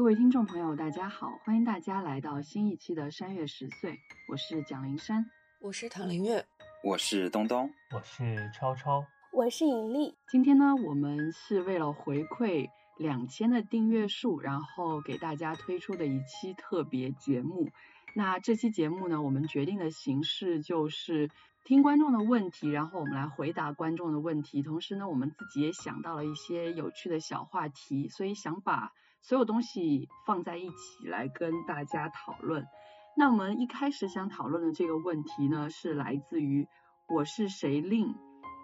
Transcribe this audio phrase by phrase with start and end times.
[0.00, 3.98] 各位听众朋友，大家好，欢迎大家来到新一期的山月十岁，
[4.30, 6.42] 我是蒋灵山，我是唐林月，
[6.82, 10.16] 我是东东，我是超超，我是尹丽。
[10.26, 17.68] 今天呢，我们是为了回馈两千的订阅数，然后给大家推出的一期特别节目。
[18.16, 21.28] 那这期节目呢，我们决定的形式就是
[21.62, 24.62] 听观众的问题，然后我们来回答观众的问题。
[24.62, 32.66] 同时呢，我们自己也想到了一些有趣的小话题，所以想把所有东西放在一起来跟大家讨论。
[33.16, 36.66] 那我们一开始想讨论的这个问题呢，是来自于
[37.08, 38.14] 我是谁令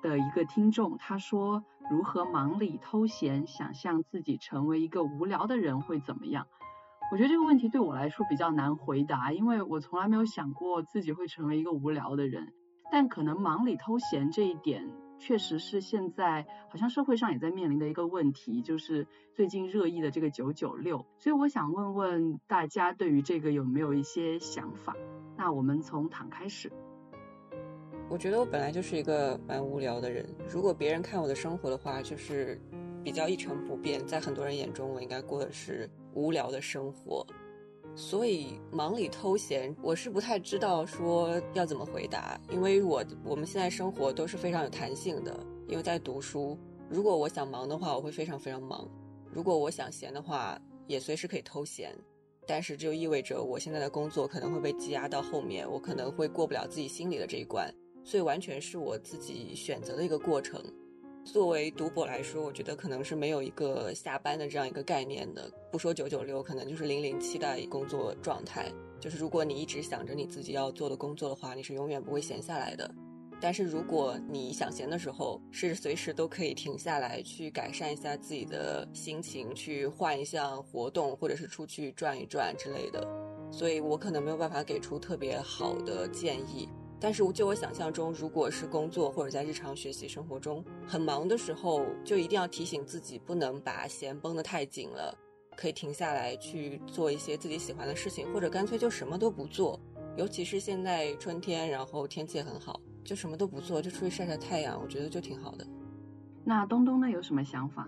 [0.03, 6.47] 的一个听众，他说如何忙里偷闲，想象自己成为一个无聊的人会怎么样？
[7.13, 12.53] 我觉得这个问题对我来说比较难回答，因为我从来没有想过自己会成为一个无聊的人。
[12.91, 14.89] 但可能忙里偷闲这一点，
[15.19, 21.05] 确实是现在好像社会上也在面临的一个问题，就是最近热议的这个九九六。
[21.19, 24.97] 所以我想问问大家，对于这个有没有一些想法？
[25.37, 26.71] 那我们从躺开始。
[28.09, 32.61] 我觉得我本来就是一个蛮无聊的人，如果别人看我的生活的话，就是
[33.03, 35.89] 比较一成不变，在很多人眼中，我应该过的是。
[36.15, 37.27] 无聊的生活，
[37.99, 45.35] 所以忙里偷闲，我是不太知道说要怎么回答，因为我我们现在生活都是非常有弹性的，
[45.67, 46.59] 因为在读书，
[46.91, 48.87] 如果我想忙的话，我会非常非常忙；
[49.33, 51.97] 如果我想闲的话，也随时可以偷闲。
[52.47, 57.75] 但是这就意味着我现在的工作可能会被积压到后面，我可能会过不了自己心里的这一关，
[58.05, 60.63] 所以完全是我自己选择的一个过程。
[61.27, 65.51] 作为读博来说，我觉得可能是没有一个下班的这样一个概念的。
[65.73, 68.73] 不说九九六，可能就是零零七的工作状态。
[69.01, 72.89] 就是如果你一直想着你自己要做的工作的话，你是永远不会闲下来的。
[73.41, 83.05] 但是如果你想闲的时候，是随时都可以停下来，去改善一下自己的心情，去换一项活动，或者是出去转一转之类的。
[83.51, 86.69] 所以我可能没有办法给出特别好的建议。
[86.99, 95.17] 但是就我想象中，如果是工作或者在日常学习生活中很忙的时候，就一定要提醒自己不能把弦绷得太紧了，
[95.57, 99.79] 可以停下来去做一些自己喜欢的事情，或者干脆就什么都不做。
[100.17, 105.67] 尤其是现在春天，然后天气很好，就什么都不做，就出去晒晒太阳，我觉得就挺好的。
[106.43, 107.87] 那东东呢，有什么想法？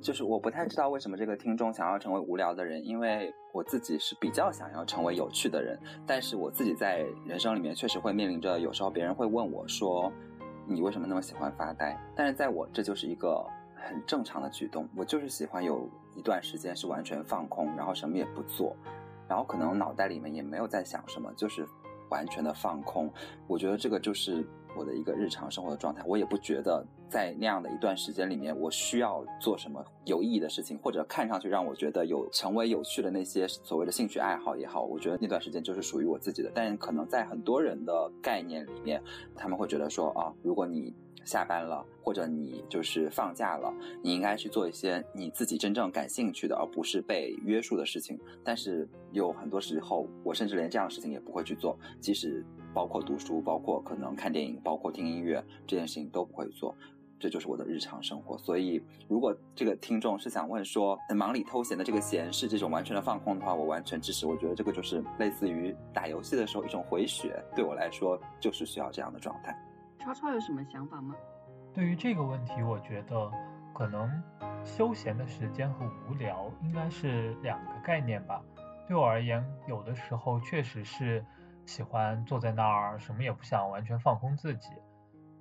[0.00, 5.78] 就是我不太知道为什么这个听众想要成为无聊的人，因为我自己是比较想要成为有趣的人。
[6.06, 10.12] 但是我自己在人生里面确实会面临着，有时候别人会问我说
[10.68, 18.76] ：“你为什么那么喜欢发呆？”但是在我这就是一个很正常的举动，我就是喜欢有一段时间是完全放空，然后什么也不做，
[19.26, 21.66] 然后可能脑袋里面也没有在想什么，就是
[22.10, 23.12] 完全的放空。
[23.46, 24.46] 我觉得这个就是。
[24.76, 36.50] 我的一个日常生活的状态，我也不觉得在那样的一段时间里面，我需要做什么有意义的事情，或者看上去让我觉得有成为有趣的那些所谓的兴趣爱好也好，我觉得那段时间就是属于我自己的。
[36.54, 39.02] 但可能在很多人的概念里面，
[39.34, 40.94] 他们会觉得说啊，如果你
[41.24, 43.72] 下班了，或者你就是放假了，
[44.02, 48.18] 你应该去做一些你自己真正感兴趣的，而不是被约束的事情。
[48.44, 52.44] 但是有很多时候，我甚至连这样的事情也不会去做，即使。
[52.76, 56.76] 包括读书，包括可能看电影，包括听音乐，这件事情都不会做，
[57.18, 58.36] 这就是我的日常生活。
[58.36, 64.26] 所以，如果这个听众是想问说忙里偷闲的这个闲是这种完全的放空的话，我完全支持。
[64.26, 69.58] 我觉得这个就是类似于打游戏的时候一种回血，对我来说就是需要这样的状态。
[69.98, 71.16] 超超有什么想法吗？
[71.72, 73.32] 对于这个问题，我觉得
[73.72, 74.06] 可能
[74.66, 78.42] 休闲的时间和无聊应该是两个概念吧。
[78.86, 81.24] 对我而言，有的时候确实是。
[81.66, 84.70] 喜欢坐在那儿什么也不想，完全放空自己，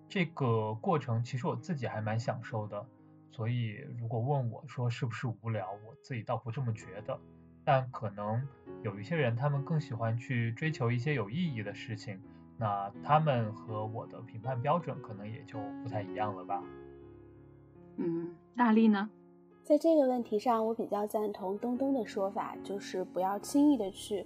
[0.09, 2.85] 这个过程其实我自己还蛮享受的。
[3.31, 7.17] 所以如果问我说是不是无聊，我自己倒不这么觉得。
[7.63, 8.47] 但可能
[8.83, 12.21] 有一些人，他们更喜欢去追求一些有意义的事情，
[12.57, 16.63] 那他们和我的评判标准可能也就不太一样了吧。
[17.97, 19.09] 嗯，大力呢？
[19.63, 24.25] 在这个问题上，我比较赞同东东的说法，就是不要轻易的去。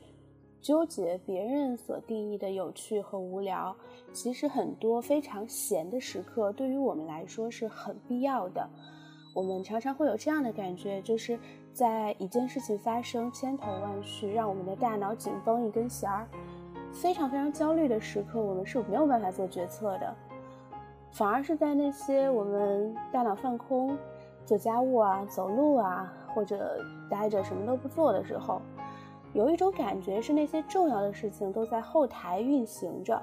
[0.61, 3.75] 纠结别人所定义的有趣和无聊，
[4.11, 8.69] 其实很多非常闲的时刻对于我们来说是很必要的。
[9.33, 11.39] 我们常常会有这样的感觉，就是
[11.71, 16.27] 在一件事情发生、千头万绪，让我们的大脑紧绷一根弦儿，
[16.91, 20.13] 非常非常焦虑的时刻，我们是没有办法做决策的。
[21.11, 23.97] 反而是在那些我们大脑放空、
[24.45, 28.61] 做家务啊、走路啊，或者待着什么都不做的时候。
[29.33, 33.21] 有一种感觉是那些重要的事情都在后台运行着，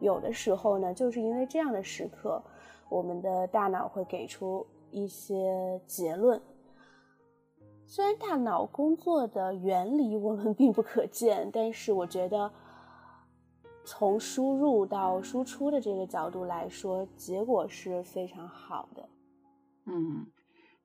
[0.00, 2.42] 有的时候呢，就是因为这样的时刻，
[2.88, 6.40] 我们的大脑会给出一些结论。
[7.86, 12.50] 虽然大脑工作的原理我们并不可见，但是我觉得
[13.84, 19.08] 从输入到输出的这个角度来说，结果是非常好的。
[19.84, 20.26] 嗯，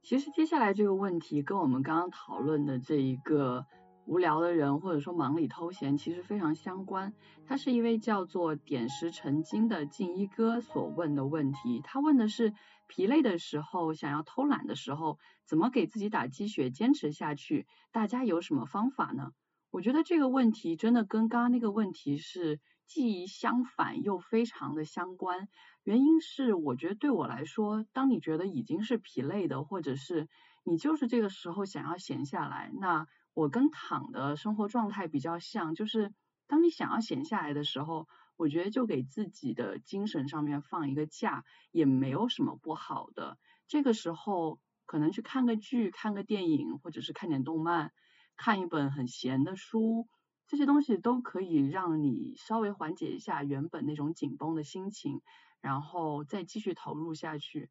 [0.04, 3.66] 其实接下来这个问题跟我们刚刚讨论的这一个。
[4.10, 7.14] 无聊的人，或者说忙里偷闲，其实非常相关。
[7.46, 11.80] 他是一位叫做点石成金的静一哥所问的问题。
[11.84, 12.56] 他问的是：
[12.88, 17.68] 疲累的时候，想要偷懒的时候，怎么给自己打鸡血，坚持下去？
[17.92, 19.30] 大家有什么方法呢？
[19.70, 25.48] 我觉得这个问题真的跟刚刚那个问题是既相反又非常的相关。
[25.84, 30.28] 原因是，我觉得对我来说，当你觉得已经是疲累的，或者是
[30.64, 36.14] 你就是这个时候想要闲下来，那我跟躺的生活状态比较像，就是
[36.48, 43.38] 当你想要闲下来的时候，我觉得就给自己的精神上面放一个假，也没有什么不好的。
[43.68, 47.94] 这个时候可能去看个剧、看个电影，或者是看点动漫，
[48.36, 50.08] 看一本很闲的书，
[50.48, 55.22] 这些东西都可以让你稍微缓解一下原本那种紧绷的心情，
[55.62, 57.70] 然后再继续投入下去。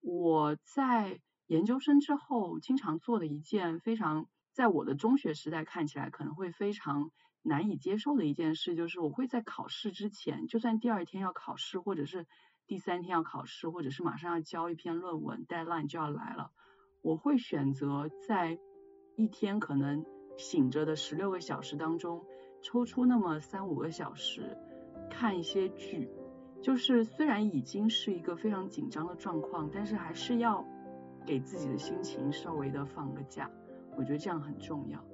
[0.00, 4.28] 我在研究生之后经常做的一件非常。
[4.52, 7.10] 在我的中学时代看起来可能会非常
[7.42, 12.26] 难以接受的一件事，就是我会在考试之前，就算第二天要考试，或者是
[12.66, 16.50] 第三天要考试，或者是马上要交一篇论文，deadline 就要来了，
[17.00, 18.58] 我会选择在
[19.16, 20.04] 一天可能
[20.36, 22.24] 醒着的十六个小时当中，
[22.62, 24.56] 抽出那么三五个小时
[25.10, 26.10] 看一些剧，
[26.62, 30.66] 就是虽然已经是一个非常紧张的状况，但是还是要
[31.24, 33.50] 给自己的心情稍微的放个假。
[33.96, 35.04] 我觉得这样很重要。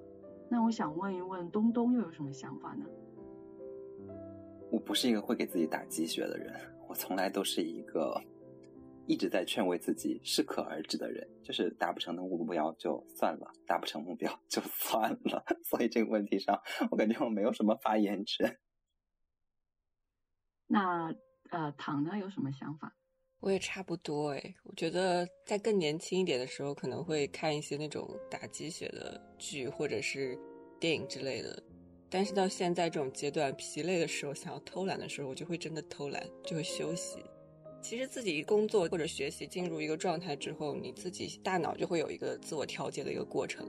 [0.48, 2.84] 那我想问一问东东又有什么想法呢？
[4.70, 6.54] 我不是一个会给自己打鸡血的人，
[6.88, 8.20] 我从来都是一个
[9.06, 11.28] 一直在劝慰自己适可而止的人。
[11.42, 15.44] 就是达不成的目标就算了，达不成目标 就算了。
[15.64, 18.58] 所以这个问题上，我感觉我没有什么发言权。
[20.66, 21.14] 那
[21.50, 22.96] 呃，唐呢有什么想法？
[23.46, 30.36] 我也差不多哎，我觉得在更年轻一点的时候，可能会看一些那种打鸡血的剧或者是
[30.80, 31.62] 电影之类的。
[32.10, 37.24] 但是到现在这种阶段，疲累的时候，想要偷懒的时候，我就会真的偷懒，就会休息。
[37.80, 43.64] 其实自己工作或者学习进入一个状态之后，你自己大脑就会有一个自我调节的一个过程。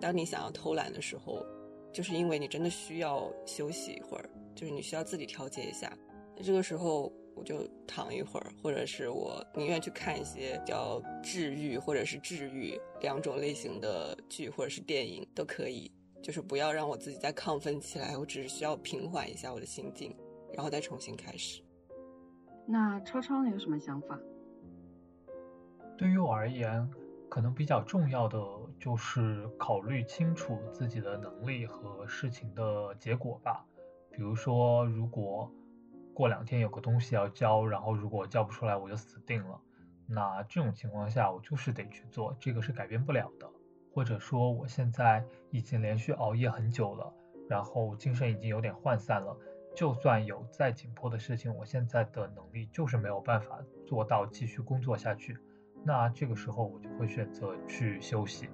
[0.00, 1.44] 当你想要偷懒的时候，
[1.92, 5.92] 就是因为你真的需要休息一会儿，就是你需要自己调节一下。
[6.36, 7.12] 那这个时候。
[7.36, 15.90] 我就躺一会儿，或者是我宁愿去看一些比较治愈或者是治愈两种类型的剧或者是电影都可以，
[16.22, 20.16] 就是不要让我自己再亢奋起来，我只是需要平缓一下我的心境，
[20.54, 21.62] 然后再重新开始。
[22.66, 24.18] 那超超你有什么想法？
[25.96, 26.90] 对于我而言，
[27.28, 28.38] 可能比较重要的
[28.80, 33.64] 就是考虑清楚自己的能力和事情的结果吧。
[34.10, 35.50] 比如说，如果
[36.16, 39.60] 过两天有个东西要交，然后如果交不出来，我就死定了。
[40.06, 43.46] 那这种情况下，我就是得去做，这个是改变不了的。
[43.92, 47.12] 或者说，我现在已经连续熬夜很久了，
[47.50, 49.36] 然后精神已经有点涣散了。
[49.74, 55.36] 就算有再紧迫的事情，我现在的能力就是没有办法做到继续工作下去。
[55.84, 58.48] 那这个时候，我就会选择去休息。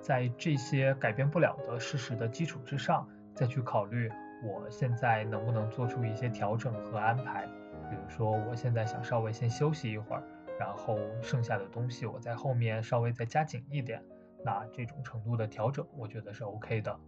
[0.00, 4.08] 在这些改变不了的事实的基础之上，再去考虑。
[4.42, 7.46] 我现在能不能做出一些调整和安排？
[7.90, 10.22] 比如说，我现在想稍微先休息一会儿，
[10.58, 14.02] 然后剩下的东西我在后面稍微再加紧一点。
[14.44, 16.98] 那这种程度的调整，我觉得是 OK 的。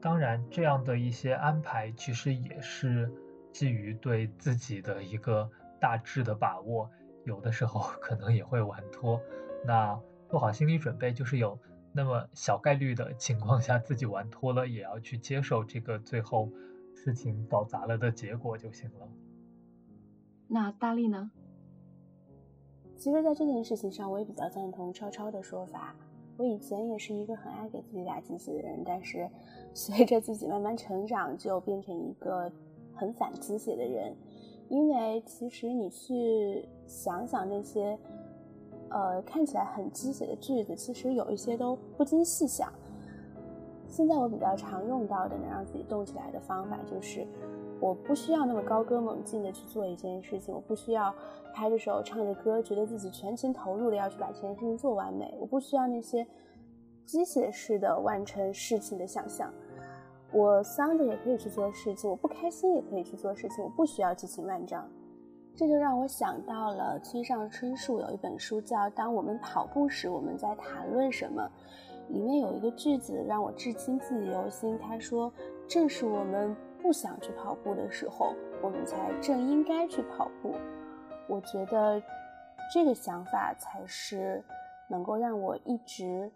[0.00, 3.10] 当然，这样的一些安排其实也是
[3.52, 5.50] 基于对自己的一个
[5.80, 6.90] 大致的把握，
[7.24, 9.20] 有的时候 可能也会晚拖。
[9.64, 11.58] 那做好心理准备，就是有。
[11.96, 16.50] 那么小概率的情况下，自己玩脱了，也要去接受这个最后
[16.92, 19.08] 事情搞砸了的结果就行了。
[20.48, 21.30] 那大力呢？
[22.96, 25.94] 其实，在这件事情上，我也比较赞同超超的说法。
[26.36, 29.30] 我以前也是一个很爱给自己打鸡血的人，但是
[29.72, 32.50] 随着自己慢慢成长，就变成一个
[32.92, 34.16] 很反鸡血的人。
[34.68, 37.96] 因为其实你去想想那些，
[38.94, 42.72] 呃，看起来很鸡血的句子，其实有一些都不经细想。
[43.88, 47.26] 现在我比较常用到的能让自己动起来的方法，就是
[47.80, 51.12] 我不需要那么高歌猛进的去做一件事情，我不需要
[51.52, 56.24] 拍着手唱着歌，觉得自己全情投入的要去把这件事情做完美，我不需要那些
[57.04, 59.52] 机械式的完成事情的想象。
[60.32, 64.88] 我丧着也可以去做事情，我不开心也可以去做事情，我不需要激情万丈。
[65.56, 71.42] 这就让我想到了村上春树有一本书叫《当我们跑步时我们在谈论什么》。
[72.12, 74.76] 里面有一个句子让我至今记忆犹新。
[74.78, 75.32] 他说
[75.66, 80.54] ：“正是我们不想去跑步的时候，我们才正应该去跑步。”
[81.28, 82.02] 我觉得
[82.72, 84.44] 这个想法才是
[84.90, 86.30] 能够让我一直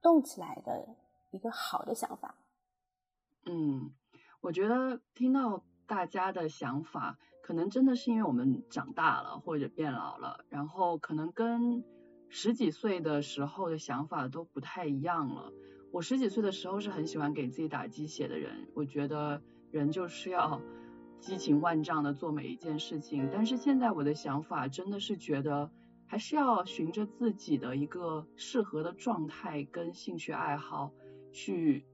[0.00, 0.86] 动起来的
[1.30, 2.34] 一个好的想法。
[3.46, 3.90] 嗯，
[4.40, 11.84] 我觉得听到大家的想法，可能真的是因为我们长大了或者变老了，然后可能跟。
[12.34, 15.52] 十几岁的时候的想法都不太一样了。
[15.90, 20.62] 我十几岁的时候是很喜欢给自己打鸡血的人，我觉得人就是要
[21.20, 23.28] 激情万丈的做每一件事情。
[23.30, 25.70] 但是现在我的想法真的是觉得，
[26.06, 30.90] 还是要循着自己的一个适合的状态跟兴趣爱好
[31.32, 31.84] 去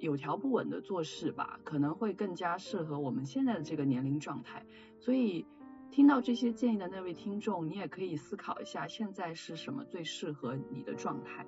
[0.00, 4.66] 有条不紊的做事吧，可能会更加适合我们现在的这个年龄状态。
[4.98, 5.46] 所以。
[5.92, 11.44] 听到这些建议的那位听众，你也可以思考一下，现在是什么最适合你的状态。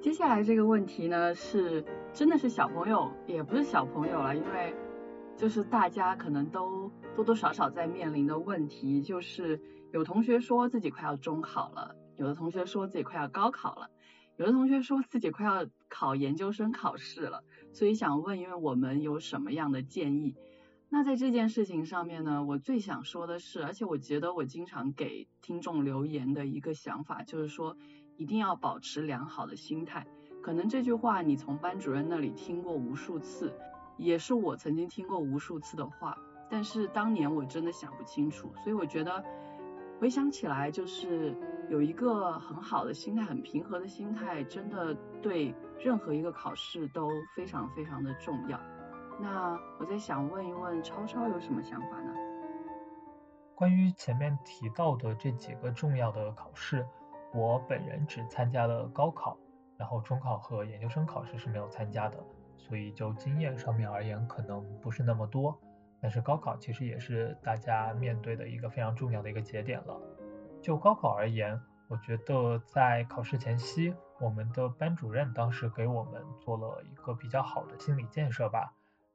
[0.00, 4.74] 接下来这个问题呢，是真的是小朋友，也不是小朋友了，因为
[5.36, 9.60] 就是大家可能都多多少少在面临的问题，就是
[9.92, 13.88] 有同学说自己快要中考了，有的同学说自己快要高考了，
[14.36, 17.44] 有的同学说自己快要考研究生考试了，
[17.74, 20.34] 所以想问，因为我们有什么样的建议？
[20.88, 27.76] 那在这件事情上面呢，我最想说的是，而且我觉得我经常给听众留言的一个想法，就是说
[28.16, 30.06] 一定要保持良好的心态。
[30.42, 33.52] 可能这句话你从班主任那里听过无数次，
[33.98, 36.18] 也是我曾经听过无数次的话，
[36.50, 39.24] 但是当年我真的想不清楚，所以我觉得
[40.00, 41.34] 回想起来，就是
[41.70, 48.58] 有一个很好的心态，很平和的心态，真的对任何一个考试都非常非常的重要。
[49.20, 52.12] 那我在想问一问超超有什么想法呢？
[53.54, 56.86] 关于前面提到的这几个重要的考试，
[57.34, 59.36] 我本人只参加了高考，
[59.76, 62.18] 然后中考和研究生考试是没有参加的，
[62.56, 65.56] 所以就经验上面而言可能不是那么多。
[66.00, 70.00] 但是高考其实也是大家面对的一个非常重要的一个节点了。
[70.60, 78.72] 就高考而言，我觉得在考试前夕，我们的班主任当时给我们做了一个比较好的心理建设吧。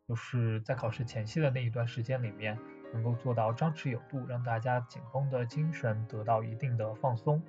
[0.08, 2.58] 就是在考试前夕的那一段时间里面，
[2.94, 7.44] 能够做到张弛有度，让大家紧绷的精神得到一定的放松。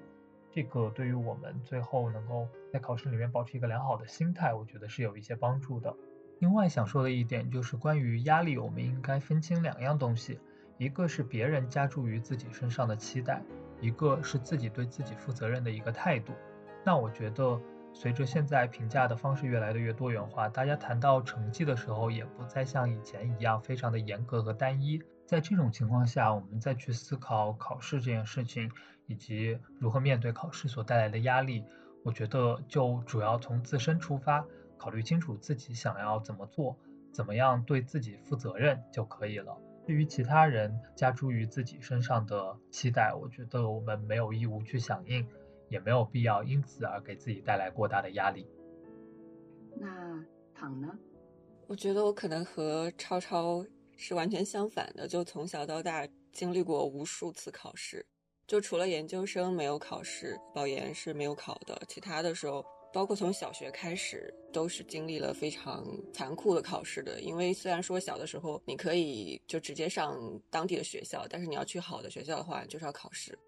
[0.51, 5.95] 这个对于我们最后能够在考试里面保持一个良好的心态，我觉得是有一些帮助的。
[6.41, 10.41] 另外想说的一点就是关于压力，我们应该分清两样东西，
[10.79, 13.43] 一个是别人加注于自己身上的期待，
[13.81, 16.33] 一个是自己对自己负责任的一个态度。
[16.85, 17.61] 那我觉得。
[17.95, 25.03] 随着现在评价的方式越来的越多元化，大家谈到成绩的时候，也不再像以前一样非常的严格和单一。
[25.27, 28.71] 在这种情况下，我们再去思考考试这件事情，
[29.07, 31.65] 以及如何面对考试所带来的压力，
[32.05, 34.45] 我觉得就主要从自身出发，
[34.77, 36.77] 考虑清楚自己想要怎么做，
[37.11, 39.57] 怎么样对自己负责任就可以了。
[39.89, 45.27] 对于其他人加诸于自己身上的期待，我觉得我们没有义务去响应。
[45.71, 48.47] 也没有必要因此而给自己带来过大的压力。
[49.79, 50.89] 那躺呢？
[51.67, 53.63] 我觉得我可能和超超
[53.95, 58.07] 是完全相反的，就从小到大经历过无数次考试，
[58.47, 67.21] 就除了研究生没有考试，保研是没有考的，其他的时候，包括从小学开始，都是经历了非常残酷的考试的。
[67.21, 70.19] 因为虽然说小的时候你可以就直接上
[70.51, 73.39] 当地的学校，但是你要去好的学校的话，就是要考试。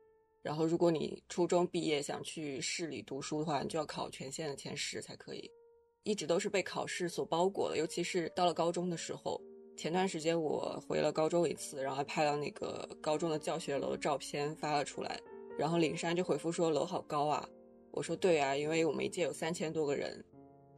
[0.43, 5.51] 然后，如果你初中毕业想去市里读书的话，你就要考全县的前十才可以。
[6.03, 9.39] 一直都是被考试所包裹的，尤其是到了高中的时候。
[9.77, 15.21] 前段时间我回了高中一次，然后还拍了那个高中的教学楼的照片发了出来。
[15.59, 17.47] 然后林珊就回复说楼好高啊，
[17.93, 20.25] 我说对啊，因为我们一届有三千多个人，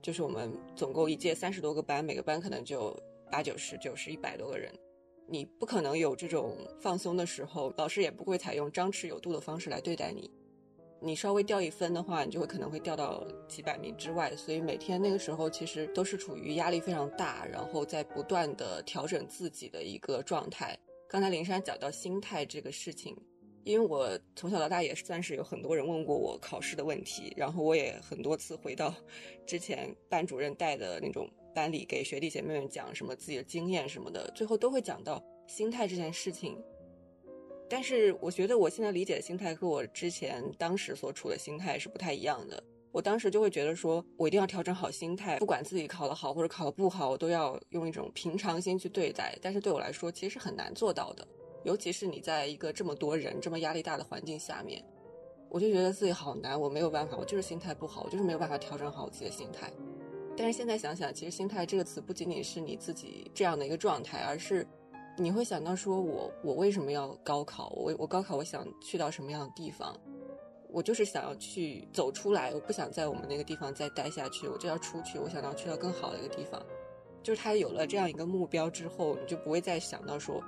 [0.01, 2.99] 就是我们总共一届三十多个班，每个班可能就
[3.31, 4.73] 八九十、九十、一百多个人。
[5.29, 10.31] 你不可能有这种放松的时候，老师也不会采用张弛有度的方式来对待你。
[11.01, 14.35] 你稍微掉一分的话，你就会可能会掉到几百名之外。
[14.37, 20.79] 所以每天那个时候其实都是处于压力非常大，然后在不断的调整自己的一个状态。
[21.09, 23.17] 刚才林珊讲到心态这个事情，
[23.65, 28.95] 因为我从小到大也算是有很多人问过我考试的问题，然后我也很多次回到
[29.47, 36.57] 之前班主任带的那种班里给学弟姐妹们讲什么自己的经验什么的，最后都会讲到心态这件事情。
[37.69, 42.63] 但是我觉得我现在理解的心态和我之前当时所处的心态是不太一样的。
[42.91, 49.35] 我当时就会觉得说，我一定要调整好心态，不管自己考得好或者考得不好，我都要用一种平常心去对待。
[49.41, 51.27] 但是对我来说，其实是很难做到的，
[51.65, 54.83] 尤其是你在一个这么多人、这么压力大的环境下面，
[55.49, 59.73] 我就觉得自己好难，我没有办法，我就是心态不好，我就是没有办法调整好我自己的心态。
[60.37, 64.67] 但是现在想想，其实“心态”这个词不仅仅是你自己这样的一个状态，而是。
[65.19, 67.69] 你会想到说，我我为什么要高考？
[67.77, 69.95] 我我高考，我想去到什么样的地方？
[70.71, 76.65] 我就是想要去走出来，我不想在我们那个地方再待下去，我就要出去，我想要去到更好的一个地方。
[77.23, 80.43] 就是他有了这样一个目标之后，你就不会再想到说。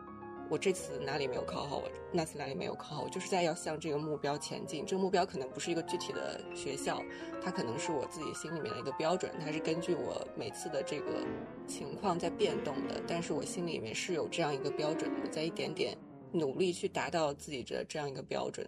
[0.51, 1.79] 我这次哪里没有考好？
[1.79, 3.03] 我那次哪里没有考好？
[3.03, 4.85] 我就是在要向这个目标前进。
[4.85, 7.03] 这个目标可能不是一个具体的学校，
[7.43, 9.33] 它可能是我自己心里面的一个标准。
[9.41, 11.25] 它是根据我每次的这个
[11.67, 15.97] 情况在变动的，但是我心里面是有这样一个标准的，在一点点
[16.31, 18.67] 努力去达到自己的这样一个标准。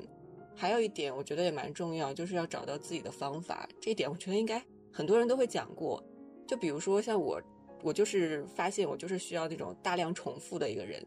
[0.56, 3.68] 还有一点，我觉得也蛮重要，就是要找到自己的方法。
[3.78, 6.02] 这一点我觉得应该很多人都会讲过。
[6.48, 7.38] 就比如说像我，
[7.82, 11.06] 我就是发现我就是需要那种大量重复的一个人。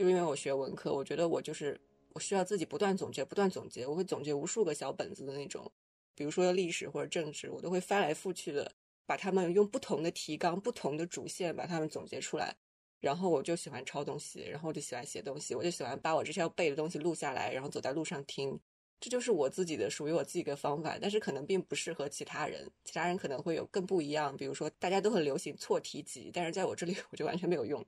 [0.00, 1.78] 就因为我学文科，我觉得我就是
[2.14, 3.86] 我需要自己不断总结，不断总结。
[3.86, 5.70] 我会总结无数个小本子的那种，
[6.14, 8.72] 比如说历史或者政治，我都会翻来覆去的
[9.04, 12.56] 把它们用不同的提纲、不同的主线把它们总结出来。
[12.98, 18.58] 然后我就喜欢抄东西，然后我就喜欢写东西，我就喜欢把我之前要背的东西录下来，然后走在路上听。
[19.00, 22.66] 这就是我自己的属于我自己的方法，但是可能并不适合其他人。
[22.84, 27.84] 其他人可能会有更不一样，比如说大家都很流行错题集，但是在我这里 我就完全没有用。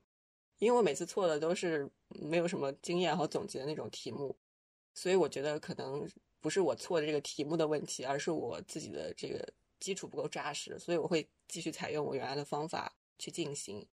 [0.63, 4.33] 因为我每次错的都是没有什么经验和总结的那种题目，
[4.93, 9.45] 所以我觉得可能不是我错的这个题目的问题，而是我自己的这个
[9.81, 13.85] 基础不够扎实，所以我会继续采用我原来的方法去进行。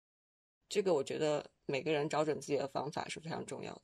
[0.69, 3.83] 这个我觉得每个人找准自己的方法是非常重要的。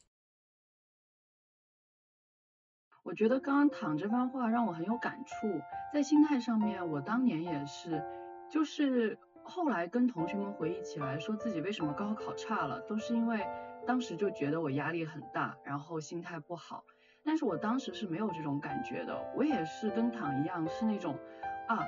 [3.02, 5.60] 我觉得刚刚躺这番话让我很有感触，
[5.92, 8.00] 在心态上面，我当年也是，
[8.48, 9.18] 就是。
[9.48, 13.46] 后来跟同学们回忆起来，说自己为什么高考差了，都是因为
[13.86, 16.84] 当时就觉得我压力很大，然后心态不好。
[17.24, 21.18] 但是我当时是没有这种感觉的，我也是跟躺一样，是那种
[21.68, 21.78] 啊，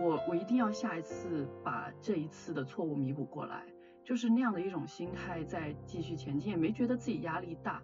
[0.00, 3.64] 我我一定要下一次把这一次的错误弥补过来，
[4.04, 7.82] 就是那样的一种心态在继续前进，也没觉得自己压力大。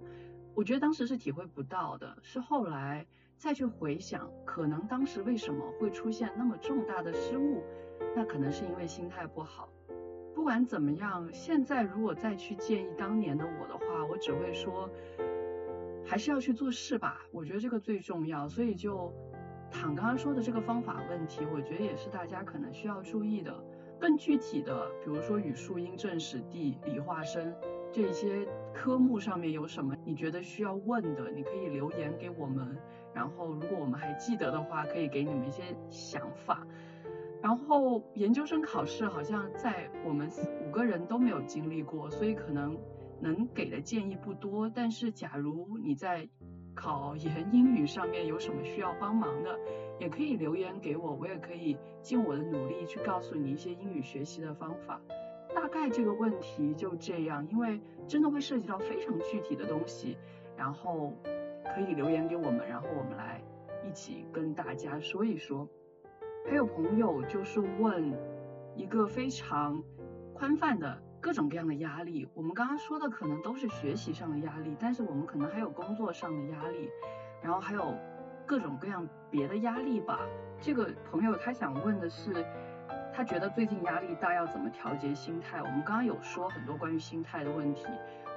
[0.54, 7.62] 我觉得当时是体会不到的，是后来再去回想，可能当时为什么会出现那么重大的失误。
[8.14, 9.68] 那可能是因为心态不好。
[10.34, 14.88] 不管怎么样，现在如果再去建议当年的我的话，我只会说，
[16.04, 17.20] 还是要去做事吧。
[17.32, 18.48] 我觉得这个最重要。
[18.48, 19.12] 所以就
[19.70, 23.52] 躺刚刚说的这个方法问题，我觉得也是大家可能需要注意的。
[24.00, 27.52] 更具体的，比如说语数英政史地理化生
[27.90, 32.78] 这些科目上面有什么你觉得需要问的，你可以留言给我们。
[33.12, 36.64] 然后如果我们还记得的话，可以给你们一些想法。
[37.40, 40.28] 然后研究生考试好像在我们
[40.66, 42.76] 五个人都没有经历过，所以可能
[43.20, 44.68] 能给的建议不多。
[44.68, 46.28] 但是假如你在
[46.74, 49.56] 考研英语上面有什么需要帮忙的，
[50.00, 55.00] 也可以留言给我，我也可以尽我的努力去告诉你一些英语学习的方法。
[55.54, 60.16] 大概这个问题就这样，因为真的会涉及到非常具体的东西，
[60.56, 61.12] 然后
[61.74, 63.42] 可以留言给我们，然后我们来
[63.88, 65.68] 一起跟大家说一说。
[66.48, 68.10] 还有朋友就是问
[68.74, 69.82] 一个非常
[70.32, 76.88] 宽泛的各种各样的压力，我们刚刚说的可能都是学习上的压力，但是我们可能还有工作上的压力，
[77.42, 77.94] 然后还有
[78.46, 80.20] 各种各样别的压力吧。
[80.58, 82.46] 这个朋友他想问的是，
[83.12, 85.58] 他觉得最近压力大，要怎么调节心态？
[85.58, 87.84] 我们刚刚有说很多关于心态的问题，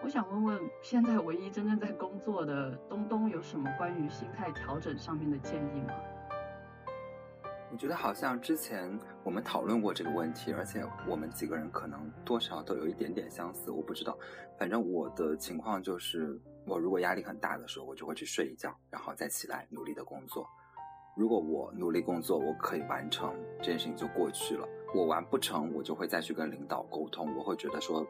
[0.04, 5.94] 我想问问现在唯一真正在工作的东东有什么关于心态调整上面的建议吗？
[7.72, 13.72] 我觉得好像之前我们讨论过这个问题，而且我们几个人可能多少都有一点点相似。
[13.72, 14.18] 我不知道，
[14.60, 20.46] 反正我的情况就是，我如果压力很大的时候，我就会去睡一觉，然后再起来努力的工作。
[21.16, 24.68] 如果我努力工作，我可以完成这件事情就过去了。
[24.94, 27.34] 我完不成，我就会再去跟领导沟通。
[27.38, 28.06] 我会觉得说，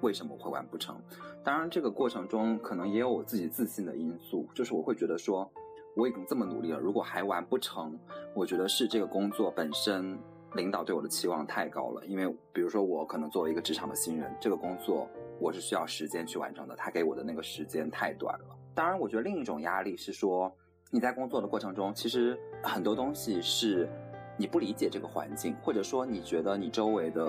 [0.00, 1.00] 为什么会完不成？
[1.44, 5.48] 当然，这个过程中可能也有我自己自信的因素，就是我会觉得说。
[5.94, 7.98] 我已经这么努力了，如果还完不成，
[8.34, 10.18] 我觉得是这个工作本身
[10.54, 12.04] 领导对我的期望太高了。
[12.06, 15.08] 因为比如说我可能作为一个职场的新人，这个工作
[15.40, 18.56] 我是需要时间去完成的，他给我的那个时间太短了。
[18.74, 20.52] 当然，我觉得另一种压力是说
[20.90, 23.88] 你在工作的过程中，其实很多东西是
[24.36, 27.28] 你不理解这个环境，或者说你觉得你周围的。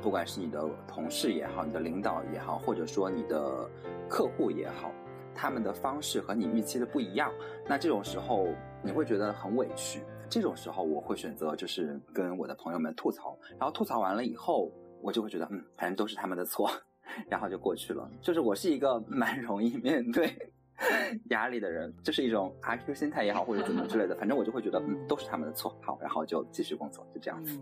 [0.00, 3.70] 不管是你的同事也好，你的领导也好，或者说你的
[4.08, 4.90] 客户也好，
[5.34, 7.32] 他们的方式和你预期的不一样，
[7.66, 8.48] 那这种时候
[8.82, 10.00] 你会觉得很委屈。
[10.28, 16.70] 这种时候我会选择就是跟我的朋友们吐槽，然后吐槽完了以后，我就会觉得嗯，反正都是他们的错，
[17.28, 18.10] 然后就过去了。
[18.20, 20.32] 就是我是一个蛮容易面对
[21.28, 27.60] 压力的人，这是一种阿 Q 心态也好，或者怎么之类的，反正我就会觉得嗯，都是他们的错，好，然后就继续工作，就这样子。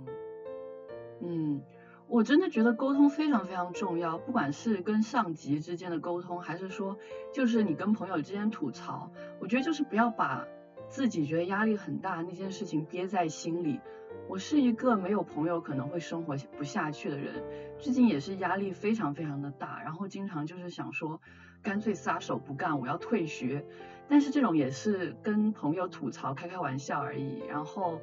[1.22, 1.60] 嗯。
[2.10, 6.98] 我真的觉得沟通非常非常重要，不管是跟上级之间的沟通，还是说
[7.32, 10.44] 就是你跟朋友之间吐槽，我觉得就是不要把
[10.88, 13.80] 自己觉得压力很大那件事情憋在心里。
[14.28, 17.44] 我是一个没有朋友可能会生活不下去的人，
[17.78, 21.20] 最近也是压力非常非常的大，然后经常就是想说
[21.62, 23.64] 干脆撒手不干，我要退学。
[24.08, 28.00] 但是这种也是跟朋友吐槽开开玩笑而已，然后。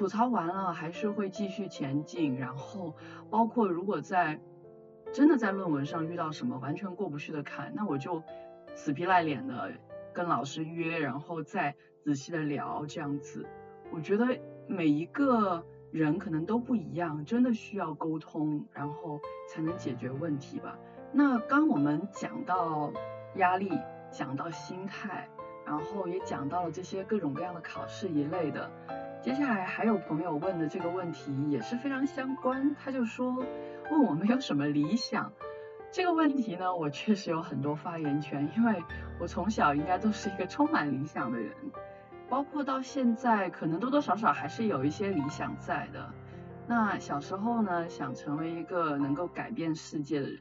[0.00, 2.96] 吐槽完了还是会继续前进，然后
[3.28, 4.40] 包括如果在
[5.12, 8.22] 真的在论文上遇到什么完全过不去的坎，那我就
[8.74, 9.70] 死皮赖脸的
[10.14, 13.46] 跟老师约，然后再仔细的聊这样子。
[13.92, 20.78] 我觉得每一个人可能都不一样，真的需要沟通，然后才能解决问题吧。
[21.12, 22.90] 那刚我们讲到
[23.34, 23.70] 压力，
[24.10, 25.28] 讲到心态，
[25.66, 28.70] 然后也讲到了这些各种各样的考试一类的。
[29.22, 33.36] 接下来还有朋友问的这个问题也是非常相关，他就说
[33.90, 35.30] 问我没有什么理想。
[35.92, 38.82] 这个问题呢，我确实有很多发言权，因为
[39.18, 41.52] 我从小应该都是一个充满理想的人，
[42.30, 46.14] 包括到现在，可能多多少少还是有一些理想在的。
[46.66, 50.40] 那小时候呢，想成为一个能够改变世界的人，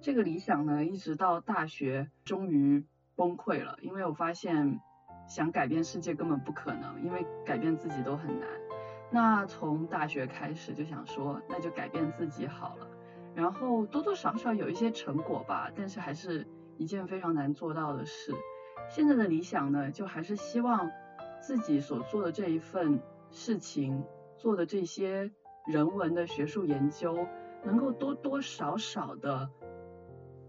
[0.00, 4.80] 这个理想呢，一直到大学终于崩溃了，因为我发现。
[5.26, 8.48] 想改变世界根本不可能，因为改变自己都很难。
[9.10, 12.86] 那从大学开始就想说，那就改变自己好了。
[13.34, 18.34] 然后多多少少有一些成果吧，但是还是一件非常难做到的事。
[18.88, 20.90] 现在的理想呢，就还是希望
[21.40, 24.04] 自己所做的这一份事情，
[24.36, 25.30] 做的这些
[25.66, 27.26] 人文的学术研究，
[27.64, 29.48] 能够多多少少的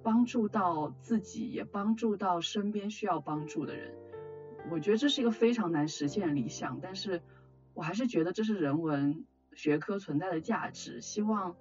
[0.04, 3.96] 帮助到自己，也帮助到身边需要帮助的人。
[4.72, 7.22] 我觉得这是一个非常难实现的理想，但是
[7.74, 11.56] 我还是觉得这是人文学科存在的价值，希望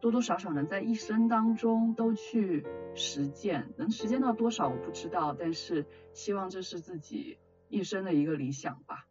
[0.00, 9.06] 多多少少能在一生当中都去实践，能实践到多少我不知道，但是希望这是自己一生的一个理想吧。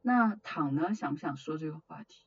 [0.00, 2.26] 那躺呢，想不想说这个话题？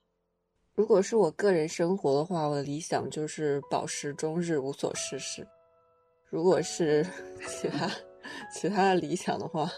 [0.74, 5.48] 如果是我个人生活的话，我的理想就是保持终日无所事事。
[6.30, 7.04] 如果是
[7.48, 7.90] 其他
[8.52, 9.70] 其他的理想的话。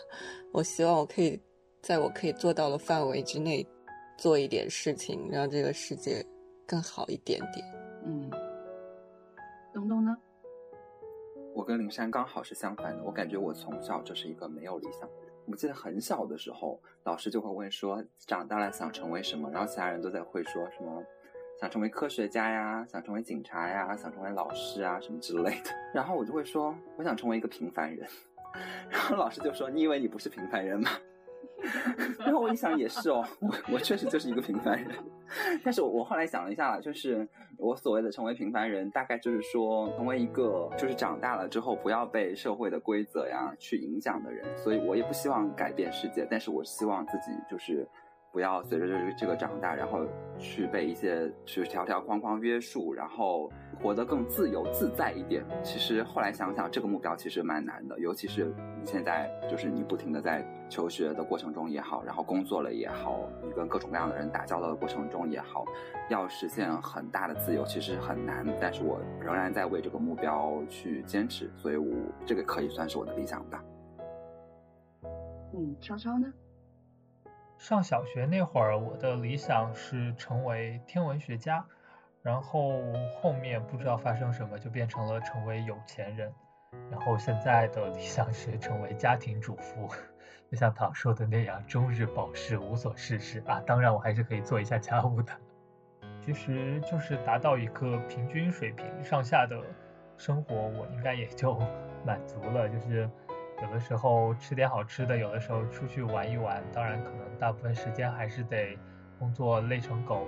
[0.51, 1.39] 我希望我可以
[1.81, 3.63] 在我可以做到的范围之内
[4.17, 6.25] 做一点事情，让这个世界
[6.65, 7.65] 更好一点点。
[8.03, 8.29] 嗯，
[9.73, 10.17] 东东呢？
[11.53, 13.03] 我跟灵山刚好是相反的。
[13.03, 15.33] 我感觉我从小就是一个没有理想的人。
[15.45, 21.03] 我记得很小的时候，老师就会问说：“长大了想成为什么？”然后其他人都在会说什么
[21.59, 25.69] 想成为科学家呀，想成为警察呀，想成为老师啊什么之类的。
[25.93, 28.07] 然后我就会说：“我想成为一个平凡人。”
[28.89, 30.89] 然后老师就说：“你以为你不是平凡人吗？”
[32.19, 34.91] 然后我一想也是哦，我我确实就是一个平凡人。
[35.63, 44.45] 但是我我后来想了一下，就是我所谓的成为平凡人，大概就是说成为一个就是长大了之后不要被社会的规则呀去影响的人。
[44.57, 47.87] 所以我也不希望改变世界，但是我希望自己就是。
[48.31, 50.05] 不要随着这个这个长大，然后
[50.37, 55.43] 去被一些去条条框框约束，然后活得更自由自在一点。
[55.63, 65.65] 其实后来想想，这个目标其实蛮难的，尤其是你现在就是你不停的在求学的过程中也好，然后工作了也好，你跟各种各样的人打交道的过程中也好，
[66.09, 68.45] 要实现很大的自由其实很难。
[68.61, 71.91] 但是我仍然在为这个目标去坚持，所以我
[72.27, 73.63] 这个可以算是我的理想吧。
[75.53, 76.31] 嗯，超超呢？
[77.59, 81.65] 上小学那会儿，我的理想是成为天文学家，
[82.23, 82.71] 然后
[83.21, 86.33] 后面不知道发生什么，就变成了成为有钱人。
[86.89, 89.89] 然后现在的理想是成为家庭主妇，
[90.49, 93.61] 就像唐说的那样，终日保持无所事事啊。
[93.65, 95.33] 当然，我还是可以做一下家务的。
[96.21, 99.61] 其实就是达到一个平均水平上下的
[100.17, 101.59] 生活，我应该也就
[102.07, 102.69] 满足了。
[102.69, 103.09] 就是
[103.61, 106.63] 有的时候吃点好吃的，有的时候出去玩一玩。
[106.71, 108.77] 当然，可能大部分时间还是得
[109.17, 110.27] 工作累成狗。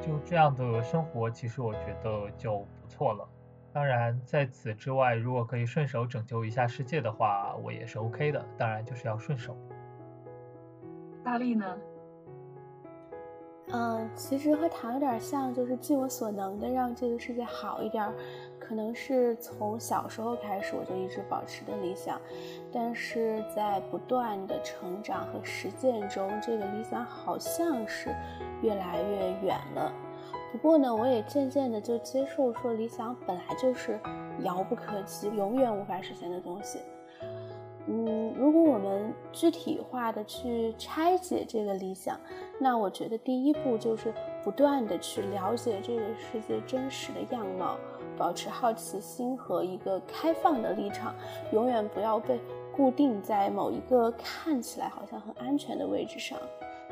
[0.00, 3.28] 就这样的生活，其实我觉得就不错了。
[3.72, 8.44] 当然，在此之外，如果可以顺手拯救一下世界的话，我也是 OK 的。
[8.58, 9.56] 当然，就是要顺手。
[11.24, 11.78] 大力呢？
[13.72, 18.06] 嗯，其实和糖有点像，就是尽我所能的让这个世界好一点。
[18.62, 22.20] 可能是从小时候开始，我就一直保持的理想，
[22.72, 28.14] 但是在不断的成长和实践中，这个理想好像是
[28.62, 29.92] 越来越远了。
[30.52, 33.98] 不过呢，我也渐渐的就接受说，理想本来就是
[34.44, 36.78] 遥不可及、永远无法实现的东西。
[37.88, 42.16] 嗯，如果我们具体化的去拆解这个理想，
[42.60, 47.76] 那我觉得第一步就是不断的去了解这个世界真实的样貌，
[48.18, 51.14] 保持好奇心和一个开放的立场，
[51.52, 52.40] 永远不要被
[52.74, 56.38] 固定在某一个看起来好像很安全的位置上。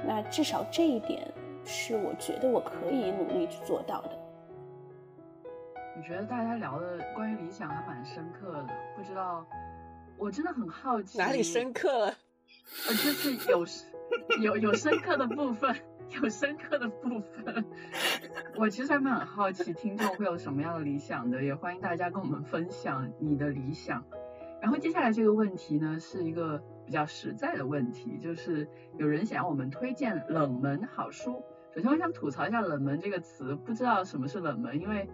[0.07, 1.27] 那至少这一点。
[1.63, 4.11] 是我觉得我可以努力去做到的。
[5.95, 9.45] 我觉得大家聊的关于理想还蛮深刻的，不知道，
[10.17, 12.15] 我真的很好奇哪里深刻了？
[12.89, 13.67] 呃，就是有
[14.41, 15.77] 有有深刻的部分，
[16.11, 17.65] 有深刻的部分。
[18.57, 24.05] 我其实还蛮好奇听众会有什么样的理想的，也欢迎大家跟我们分享你的理想。
[24.61, 28.69] 然后接下来这个问题呢，是一个比较实在的问题，就是
[28.99, 31.43] 有人想要我们推荐冷门好书。
[31.75, 35.09] 首先，我想吐槽一下“冷门”这个词，不知道什么是冷门，因为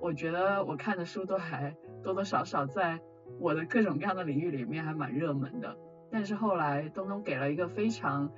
[0.00, 2.98] 我觉得我看的书都还多多少少在
[3.38, 5.76] 我的各种各样的领域里面还蛮热门的。
[6.10, 8.32] 但是后来东东给了一个非常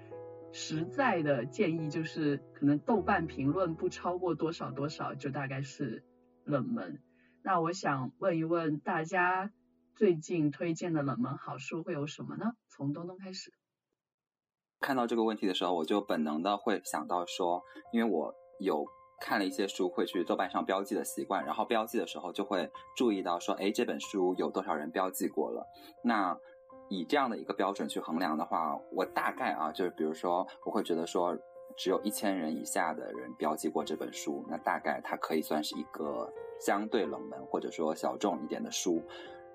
[0.55, 6.05] 实在的建议，就是可能豆瓣评论不超过多少多少，就大概是
[6.45, 7.03] 冷门。
[7.43, 9.51] 那我想问一问大家，
[9.97, 12.53] 最近推荐的冷门好书会有什么呢？
[12.69, 13.53] 从东东开始。
[14.79, 17.61] 看到这个问题的时候，我就本能的会想到说，
[17.93, 18.87] 因为我有
[19.21, 25.67] 看了一些书，会去豆瓣上标记的习惯，然后标记的时候就会注意到说，哎，这本书有多少人标记过了？
[26.05, 26.39] 那
[26.95, 31.37] 以这样的一个标准去衡量的话，我大概啊，就是比如说，我会觉得说，
[31.77, 39.03] 只有一千人以下的人标记过这本书，那大概它可以算是一个相对冷门或者说小众一点的书。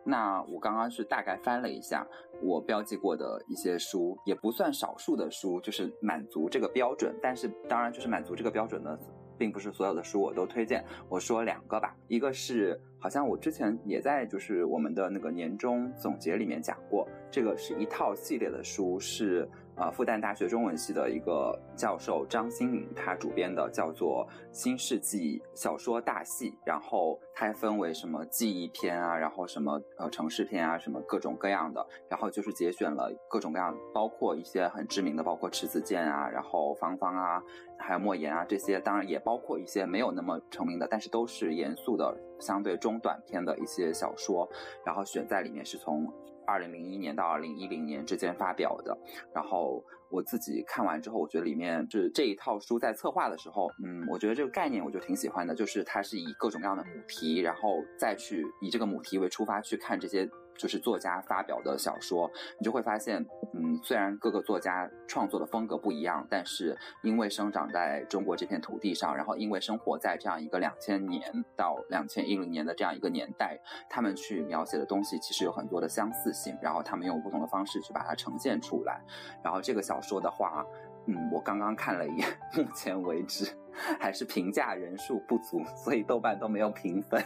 [0.06, 2.08] 那我刚刚是大概翻了一下
[2.42, 7.16] 我标记过的一些书，也不算少数的书，就是满足这个标准。
[7.22, 8.98] 但是当然，就是满足这个标准的，
[9.40, 10.86] 并不是所有的书我都推荐。
[11.08, 19.50] 我说两个吧，一个是好像我之前也在就是我们的那个年终总结里面讲过，这个是一套系列的书是。
[19.80, 37.42] 啊，复旦大学中文系的一个教授张新颖，他主编的叫做《新世纪小说大系》，然后它分为什么记忆篇啊，然后什么呃城市篇啊，什么各种各样的，然后就是节选了各种各样，包括一些很知名的，包括迟子建啊，然后芳芳啊，
[37.78, 44.46] 还有莫言啊这些，当然也包括一些没有那么成名的，但是都是严肃的、相对中短篇的一些小说，
[44.86, 46.12] 然后选在里面是从。
[46.50, 48.98] 二零零一年到二零一零年之间发表的，
[49.34, 60.30] 然后我自己看完之后，我觉得里面就是这一套书在策划的时候，嗯，我觉得这个概念我就挺喜欢的，就是它是以各种各样的母题，然后再去以这个母题为出发去看这些。
[60.60, 71.24] 就是作家发表的小说，你就会发现，嗯，虽然各个作家创作的风格不一样，但是因为生长在中国这片土地上，然后因为生活在这样一个两千年
[71.56, 73.58] 到两千一零年的这样一个年代，
[73.90, 79.02] 他们去描写的东西其实有很多的相似性，然后他们用不同的方式去把它呈现出来。
[79.42, 80.66] 然后这个小说的话，
[81.08, 83.50] 嗯，我刚刚看了一眼， 目前为止
[83.98, 87.24] 还是评价人数不足，所以豆瓣都没有评分。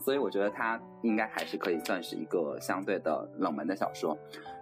[0.00, 4.16] 所以我觉得它应该还是可以算是一个相对的冷门的小说。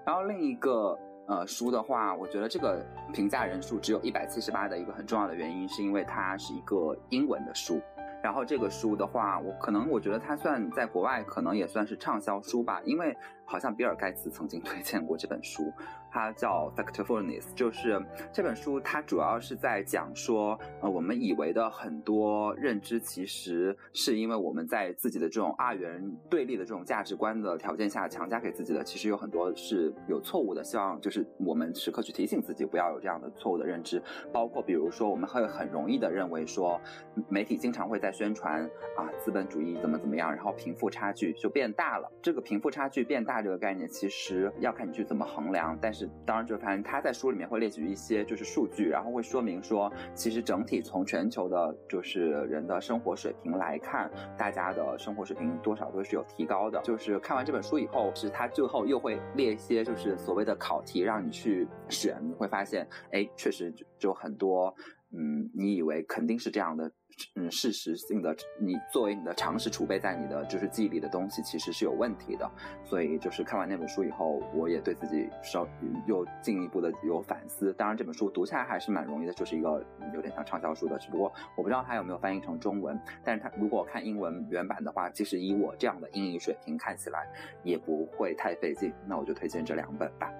[0.04, 7.80] 然后另一个呃书的话，我觉得这个评价人数只有一百七十八的一个很重要的原因，是因为它是一个英文的书。
[8.22, 15.72] 然后这个书的话，我可能我觉得它算在国外可能也算是畅销书吧，因为好像比尔盖茨曾经推荐过这本书。
[16.11, 18.00] 它叫《factorfulness》，就是
[18.33, 30.62] 这本书，它主要是在讲说，呃，我们以为的很多认知，其实是因为我们在自己的这种二元对立的这种价值观的条件下强加给自己的，其实有很多是有错误的。
[30.62, 34.00] 希望就是我们时刻去提醒自己，不要有这样的错误的认知。
[34.33, 36.80] 包括比如说，我们会很容易的认为说，
[37.28, 38.62] 媒体经常会在宣传
[38.96, 42.09] 啊，资本主义怎么怎么样，然后贫富差距就变大了。
[42.22, 43.34] 这个贫富差距变大。
[43.35, 45.77] 大这个概念，其实要看你去怎么衡量。
[45.83, 56.81] 但是当然就发现他在书里面会列举一些就是数据，然后会说明说，其实整体从全球的就是人的生活水平来看，大家的生活水平多少都是有提高的。
[56.83, 64.73] 就是看完这本书以后，是他最后又会列一些就是所谓的考题让你去选，你会发现，哎，确实就很多。
[65.16, 66.90] 嗯，你以为肯定是这样的，
[67.37, 72.50] 嗯，事实性的，你作为你的常识储备在你的就是记忆里的东西，其实是有问题的。
[72.85, 75.66] 所以就是看完那本书以后，我也对自己稍
[76.07, 77.72] 又进一步的有反思。
[77.74, 80.98] 当然，这本书读起来还是蛮容易的，就是一个有点像畅销书的。
[80.98, 87.29] 只不过我不知道它有没有翻译成中文，但是它如果看英文原版的话，其实以我这样的英语水平看起来
[87.62, 88.92] 也不会太费劲。
[89.07, 90.33] 那我就推荐这两本吧。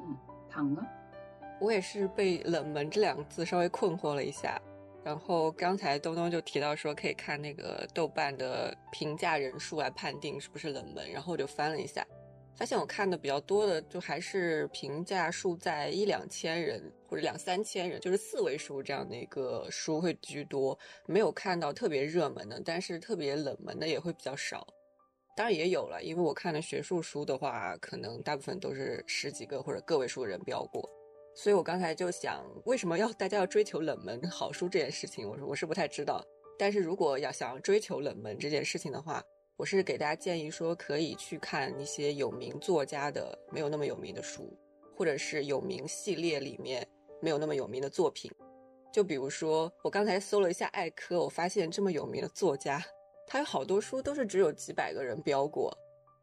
[0.00, 0.16] 嗯，
[0.48, 0.82] 躺呢？
[1.58, 4.60] 我也是被“冷门”这两个字稍微困惑了一下，
[5.06, 12.04] 然后刚才东东就提到说可以看那个豆瓣的评价人数来判定是不是冷门，然后我就翻了一下，
[12.56, 24.66] 发现我看的比较多的就还是评价数在一两千人或者两三千人，就是四位数这样的一个书会居多，没有看到特别热门的，但是特别冷门的也会比较少。
[25.36, 30.90] 当然也有了，因为我看的学术书的话，可能大部分都是十几个或者个位数人标过。
[31.38, 35.28] 所以我刚才就想，为什么要 大家要追求冷门好书这件事情？
[35.28, 36.24] 我说我是不太知道。
[36.58, 39.22] 但是如果要想要追求冷门这件事情的话，
[39.58, 44.50] 我是给大家建议说，可以去看一些有名作家的没有那么有名的书，
[44.96, 46.86] 或者是有名系列里面
[47.20, 48.32] 没有那么有名的作品。
[48.90, 52.82] 就比如说，我刚才搜了一下艾科，我发现这么有名的作家，
[53.26, 55.76] 他有好多书都是只有几百个人标过。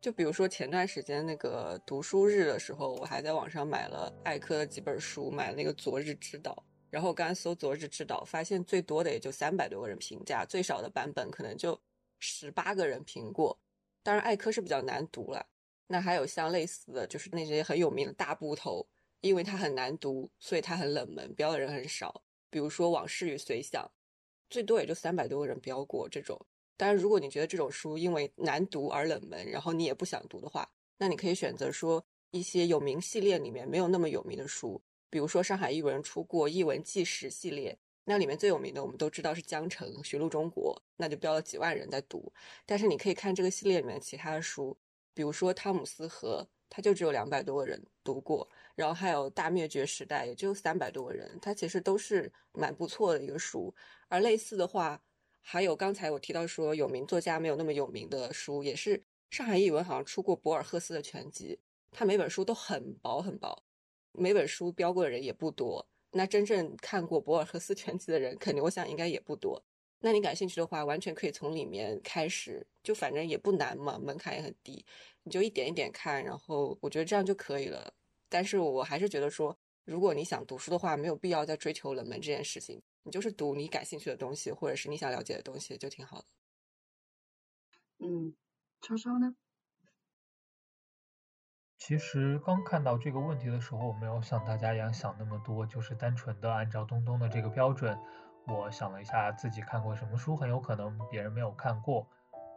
[0.04, 6.52] 就比如说前段时间那个读书日的时候，我还在网上买了艾科的几本书，买了那个《昨日之岛》，
[6.89, 11.80] 然后我刚搜《昨日之岛》，发现最多的也就三百多个人评价，最少的版本可能就
[12.20, 13.58] 十八个人评过。
[14.04, 15.48] 当然，艾科是比较难读了。
[15.88, 18.86] 那还有像类似的就是那些很有名的大部头，
[19.22, 22.22] 因为它很难读，所以它很冷门，标的人很少。
[22.50, 23.82] 比如说《往事与随想》，
[24.50, 26.38] 最多也就三百多个人标过这种。
[26.84, 42.30] 当然，如果你觉得这种书因为难读而冷门，然后你也不想读的话，那你可以选择说一些有名系列里面没有那么有名的书，比如说上海译文出过《译文纪实》系列，那里面最有名的我们都知道是江城寻路中国，那就标了几万人在读。
[42.65, 44.78] 但是你可以看这个系列里面其他的书，
[45.13, 53.74] 比如说《汤姆斯河》，它就只有两百多个人读过，然后还有《大灭绝时代》，也就三百多个人，它其实都是蛮不错的一个书。
[54.10, 55.02] 而类似的话。
[55.45, 61.60] 还有刚才我提到说有名作家没有那么有名的书，也是上海译文好像出过博尔赫斯的全集，
[61.91, 63.63] 他每本书都很薄很薄，
[64.13, 65.86] 每本书标过的人也不多。
[66.12, 69.62] 那真正看过博尔赫斯全集的人，肯定我想应该也不多。
[69.99, 74.86] 那你感兴趣的话，完全可以从里面开始，就反正也不难嘛，门槛也很低，
[75.23, 77.93] 你就一点一点看，然后我觉得这样就可以了。
[78.29, 82.82] 但是我还是觉得说，如果你想读书的话，没有必要再追求冷门这件事情。
[83.04, 86.26] 你就是读你感兴趣的东西，或者是你想了解的东西，就挺好的。
[88.00, 88.36] 嗯，
[88.82, 89.36] 超超呢？
[91.78, 98.00] 其实刚看到这个问题的时候，我没有像大家一样想那么多，就是单纯的按照东东的这个标准，
[98.48, 102.08] 我想了一下自己看过什么书，很有可能别人没有看过，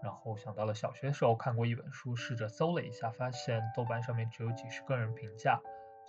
[0.01, 5.61] 然后想到了小学时候看过一本书，试着搜了一下，发现豆瓣上面只有几十个人评价，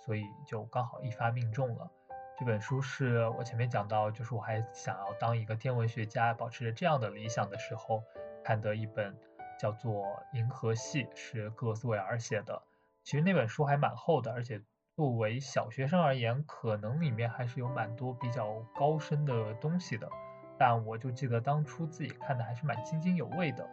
[0.04, 1.90] 所以就刚好一发命中了。
[2.38, 8.04] 这本书是我前面讲到，就是我还想要当一个天文学家，保持着这样的理想的时候
[8.44, 9.12] 看的一本，
[9.58, 12.62] 叫做《银河系》，是克罗斯韦尔写的。
[13.02, 14.62] 其实那本书还蛮厚的，而且
[14.94, 20.08] 作为小学生而言，可能里面还是有蛮多比较高深的东西的。
[20.56, 23.68] 但我就记得当初自己看的还是蛮津津有味的。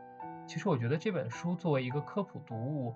[0.47, 2.95] 其实我觉得这本书作为一个科普读物。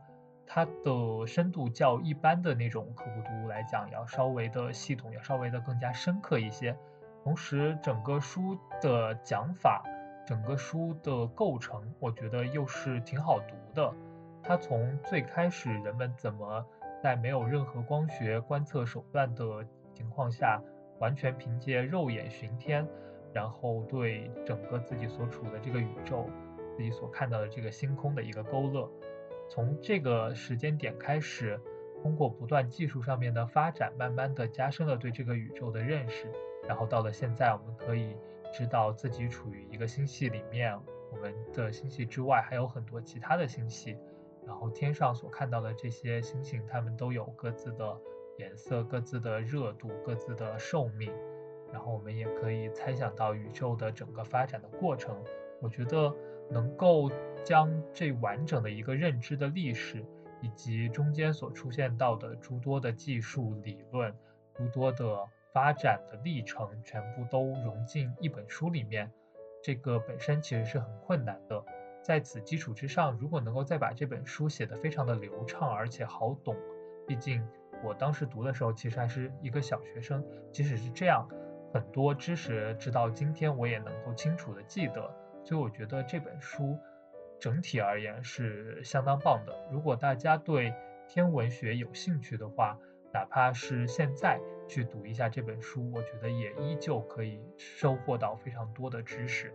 [0.52, 6.76] 它的深度较一般的那种科普读物来讲，要稍微的系统，要稍微的更加深刻一些。
[7.24, 9.84] 同时，整个书的讲法，
[10.26, 13.94] 整个书的构成，我觉得又是挺好读的。
[14.42, 16.66] 它从最开始人们怎么
[17.00, 20.60] 在没有任何光学观测手段的情况下，
[21.00, 22.88] 完全凭借肉眼寻天，
[23.32, 26.28] 然后对整个自己所处的这个宇宙，
[26.76, 28.90] 自己所看到的这个星空的一个勾勒。
[29.50, 31.60] 从这个时间点开始，
[32.04, 36.32] 通过不断技术上面的发展，慢慢的加深了对这个宇宙的认识。
[36.68, 38.16] 然后到了现在，我们可以
[38.54, 40.78] 知道自己处于一个星系里面，
[41.12, 43.98] 我们的星系之外还有很多其他的星系。
[44.46, 47.98] 然后天上所看到的这些星星，它们都有各自的
[48.38, 51.12] 颜色、各自的热度、各自的寿命。
[51.73, 55.15] 然后我们也可以猜想到宇宙的整个发展的过程。
[55.60, 56.12] 我觉得
[56.50, 57.12] 能够
[57.44, 60.06] 将这完整的一个认知的历史，
[60.42, 64.13] 以及中间所出现到的诸多的技术理论、
[64.54, 69.12] 诸多的发展的历程，全部都融进一本书里面，
[69.63, 71.63] 这个本身其实是很困难的。
[72.02, 76.56] 在此基础之上，如果能够再把这本书写得非常的流畅而且好懂，
[77.06, 77.46] 毕竟
[77.83, 81.27] 我当时读的时候其实还是一个小学生，即使是这样，
[81.73, 85.13] 很多知识直到今天我也能够清楚的记得。
[85.44, 86.77] 所以我觉得这本书
[87.40, 89.54] 整体而言是相当棒的。
[89.71, 90.73] 如果大家对
[91.08, 92.77] 天文学有兴趣的话，
[93.13, 99.54] 哪怕是现在去读一下这本书，我觉得也依旧可以收获到非常多的知识。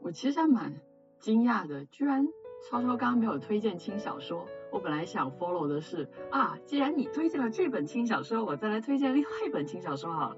[0.00, 0.72] 我其实还蛮
[1.18, 2.26] 惊讶的，居然
[2.70, 4.46] 超超刚刚没有推荐轻小说。
[4.70, 10.36] 我本来想 follow 的是啊，既然你推荐了这本轻小说，我再来推荐另外一本轻小说好了。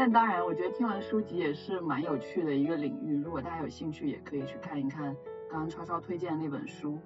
[0.00, 3.22] 但当然，我觉得听完书籍也是蛮有趣的一个领域。
[3.22, 5.14] 如果大家有兴趣，也可以去看一看
[5.50, 6.98] 刚刚超超推荐的那本书。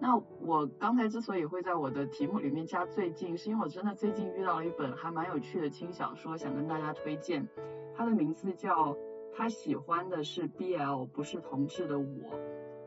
[0.00, 7.46] 那我刚才之所以会在我的题目里面加最近，是因为我真的最近遇到了一本还蛮有趣的轻小说，想跟大家推荐。
[7.94, 8.96] 它的名字叫。
[9.32, 12.06] 他喜欢的是 BL，不是同志的我。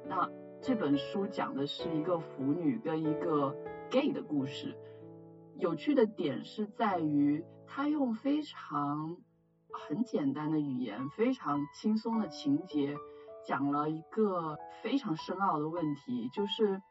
[0.05, 3.55] 那这本书讲的是一个腐女跟一个
[3.89, 4.75] gay 的故事。
[5.57, 9.15] 有趣的点是在于，他用非常
[9.73, 12.95] 很简单的语言，非常轻松的情节，
[13.45, 16.81] 讲了一个非常深奥的问题，就是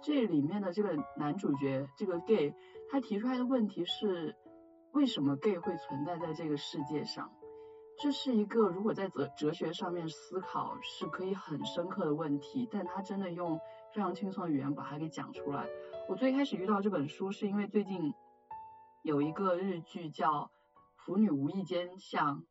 [0.00, 2.54] 这里面的这个男主角这个 gay，
[2.90, 4.36] 他提出来的问题是，
[4.92, 7.30] 为什么 gay 会存在在这个世界上？
[8.00, 13.58] 这是一个如果在哲哲学上面思考是可以很深刻的问题，但他真的用
[13.92, 15.66] 非常轻松的语言把它给讲出来。
[16.08, 18.14] 我最开始遇到这本书是因为最近
[19.02, 20.44] 有一个日剧叫
[21.08, 22.44] 《腐女无意间向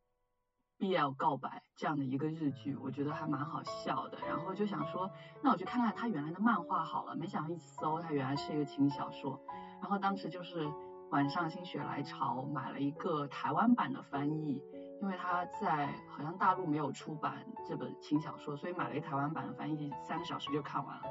[0.80, 5.12] BL 告白》这样的一个日剧，我觉得还蛮好笑的，然后就想说，
[5.44, 7.16] 那我去看看他原来的漫画好了。
[7.16, 9.40] 没想到一搜，它原来是一个轻小说，
[9.80, 10.68] 然后当时就是
[11.12, 14.60] 晚上心血来潮买了一个台湾版的翻译。
[15.04, 21.04] 因为他在好像大陆没有出版这本轻小说，所以买了一个台湾版的翻译，三个小时就看完了。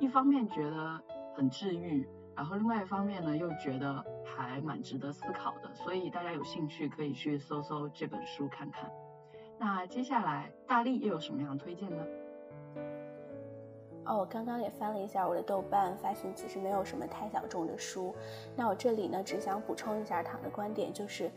[0.00, 1.00] 一方面觉得
[1.36, 8.90] 很治愈，然后另外一方面呢又觉得还蛮值得思考的，所以大家有兴趣可以去搜搜这本书看看。
[9.58, 12.04] 那接下来大力又有什么样的推荐呢？
[14.06, 18.14] 哦，我刚刚也翻了一下我的豆瓣，发现其实没有什么太小众的书。
[18.56, 21.30] 那我这里呢只想补充一下唐的观点，就是。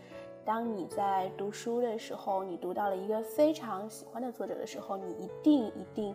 [0.46, 6.14] 当你在读书的时候，你读到了一个非常喜欢的作者的时候，你一定一定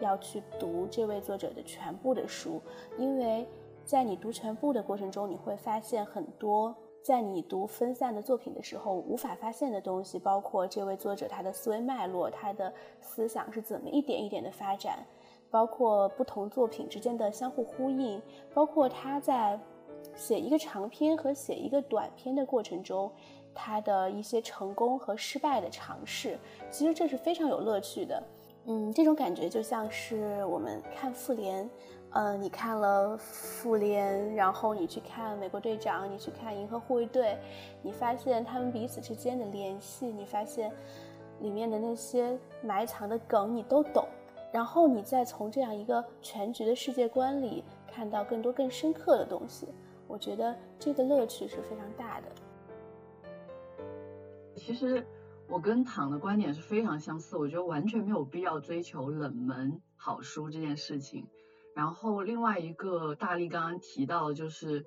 [0.00, 2.60] 要去读这位作者的全部的书，
[2.96, 3.46] 因为
[3.88, 12.70] 在你读全部的过程中，你会发现很多在你读分散的作品的时候无法发现的东西，包括这位作者他的思维脉络，他的
[13.00, 14.98] 思想是怎么一点一点的发展，
[15.50, 18.20] 包括不同作品之间的相互呼应，
[18.52, 19.58] 包括他在
[20.14, 23.10] 写一个长篇和写一个短篇的过程中。
[23.54, 26.38] 他的一些成功和失败的尝试，
[26.70, 28.22] 其实这是非常有乐趣的。
[28.66, 31.68] 嗯，这种感觉就像是我们看复联，
[32.12, 37.38] 嗯，你看了复联，然后你去看美国队长，你去看银河护卫队，
[37.82, 40.72] 你发现他们彼此之间的联系，你发现
[41.40, 44.08] 里面的那些埋藏的梗你都懂，
[44.50, 49.68] 然后你再从这样一个全局的世界观里看到更多更深刻的东西，
[50.06, 52.28] 我觉得这个乐趣是非常大的。
[54.56, 55.06] 其实
[55.46, 61.26] 我跟唐的观点是非常相似，我觉得完全没有必要追求冷门好书这件事情。
[61.78, 64.84] 然后另外一个大力刚刚提到，就是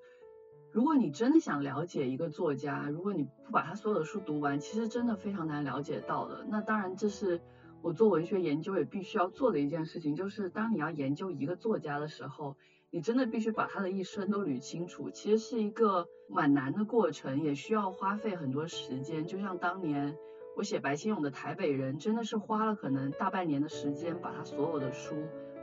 [0.73, 6.45] 如果你真的想了解一个作家，如果你不把他所有的书读完，其实真的非常难了解到的。
[6.49, 7.39] 那当然这是
[7.81, 12.57] 我做文学研究也必须要做的一件事情，就是当你要研究一个作家的时候。
[12.93, 19.25] 你真的必须把他的一生都捋清楚，其实是一个蛮难的过程，也需要花费很多时间。
[19.25, 20.17] 就像当年
[20.57, 25.15] 我写白先勇的《台北人》，真的是花了可能大半年的时间，把他所有的书，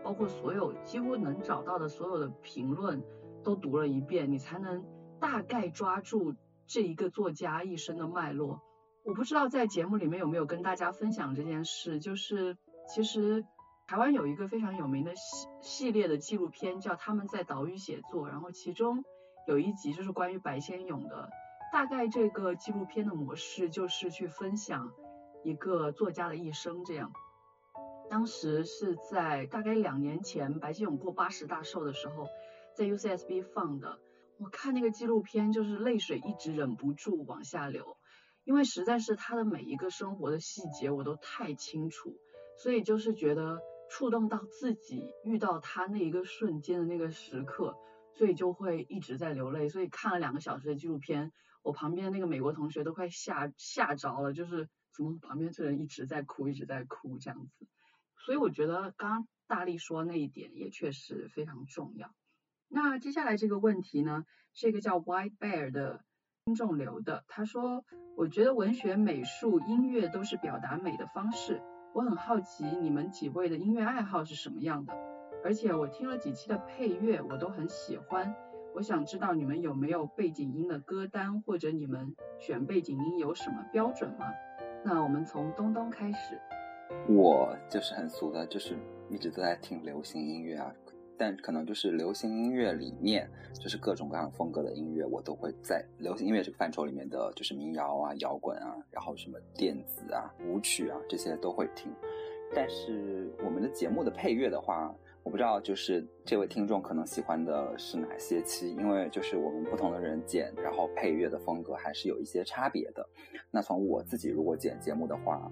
[0.09, 3.05] 包括所有几乎能找到的所有的评论
[3.45, 4.83] 都读了一遍，你才能
[5.21, 6.35] 大概抓住
[6.67, 8.63] 这一个作家一生的脉络。
[9.05, 12.57] 我不知道在节目里面有没有跟大家分享这件事，就是
[12.89, 13.45] 其实。
[13.87, 19.03] 台湾有一个非常有名的系系列的纪录片，叫《他们在岛屿写作》，然后其中
[19.47, 21.31] 有一集就是关于白先勇的。
[21.73, 24.91] 大概这个纪录片的模式就是去分享
[25.43, 27.11] 一个作家的一生，这样。
[28.11, 32.29] 当时是在大概两年前，白先勇过八十大寿的时候，
[32.75, 33.99] 在 UCSB 放的。
[34.39, 37.97] 我看那个纪录片，就是泪水一直忍不住往下流，
[38.45, 42.17] 因为实在是他的每一个生活的细节我都太清楚，
[42.57, 43.61] 所以就是觉得。
[43.91, 47.75] 触动到自己遇到他那一个瞬间的那个时刻，
[48.13, 49.71] 所以就会一直在流泪。
[49.71, 51.33] 所以看了两个小时的纪录片，
[51.63, 57.67] 我旁边那个美国同学都快吓吓着了，就是怎么旁边这人一直在哭，一直在哭这样子。
[58.25, 62.11] 所以我觉得刚刚大力说那一点也确实非常重要。
[62.69, 66.05] 那接下来这个问题呢，是一个叫 White Bear 的
[66.45, 67.85] 听众留的，他说
[68.17, 71.63] ：“我觉得文学、美术、音乐都是表达美的方式。
[71.95, 74.93] 我很好奇你们几位的音乐爱好是什么样的，
[75.43, 78.35] 而且我听了几期的配乐，我都很喜欢。
[78.75, 84.27] 我想知道你们有没有背景音的歌单，或者你们选背景音有什么标准吗？”
[84.85, 86.41] 那我们从东东开始。
[87.09, 88.77] 我就是很俗的，就是
[89.09, 90.75] 一直都在听流行音乐啊。
[91.21, 101.93] 但可能就是流行音乐里面，就是各种各样风格的音乐，我都会在流行音乐这个范畴里面的，就是民谣啊、摇滚啊，然后什么电子啊、舞曲啊这些都会听。
[102.55, 113.05] 但是我们的节目的配乐的话，我不知道就是这位听众可能喜欢的是哪些期，因为就是我们不同的人剪，然后配乐的风格还是有一些差别的。
[113.51, 115.51] 那从我自己如果剪节目的话，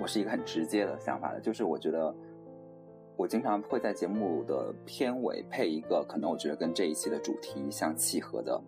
[0.00, 2.14] 我是一个很直接的想法的，就是我觉得。
[3.16, 8.58] 我经常会在节目的片尾配一个可能我觉得跟这一期的主题相契合的，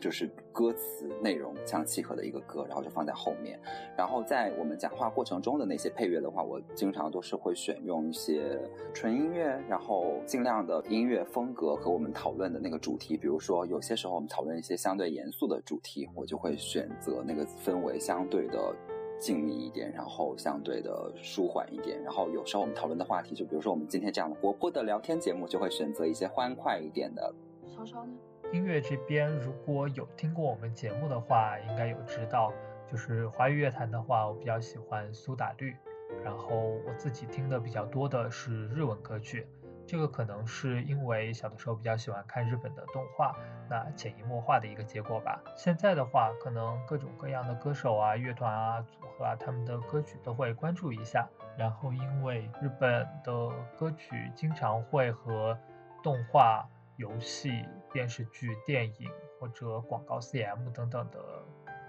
[0.00, 3.60] 就是歌词内容相契合的一个歌，然后就放在后面。
[3.94, 8.58] 然后在我们讲话过程中的那些配乐的话，我经常都是会选用一些
[8.94, 13.18] 纯音乐，然后尽量的音乐风格和我们讨论的那个主题。
[13.18, 18.74] 比如说有些时候我们讨论一些相对严肃的主题，我就会选择那个氛围相对的。
[19.18, 22.02] 静谧一点，然后相对的舒缓一点。
[22.02, 27.34] 然后有时候我们讨论的话题，就比如说我们今天这样的活泼的聊天节目，就会选择一些欢快一点的。
[27.66, 28.12] 稍稍呢？
[28.52, 32.52] 音乐这边如果有听过我们节目的话，应该有知道，
[32.90, 35.74] 就是华语乐坛的话，我比较喜欢苏打绿。
[36.22, 36.54] 然后
[36.86, 39.46] 我自己听的比较多的是日文歌曲。
[39.86, 43.36] 这个可能是因为小的时候比较喜欢看日本的动画，
[43.68, 45.42] 那潜移默化的一个结果吧。
[45.56, 51.28] 现在的话，可能各种各样的歌手啊、乐团啊、组啊，他们的歌曲都会关注一下。
[51.56, 53.48] 然后因为日本的
[53.78, 55.56] 歌曲经常会和
[56.02, 61.20] 动画、游戏、电视剧、电影或者广告 CM 等等的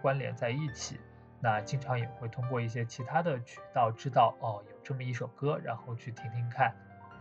[0.01, 0.99] 关联在一起，
[1.39, 6.73] 那经常也会通过一些其他的渠道知道哦有这么一首歌，然后去听听看。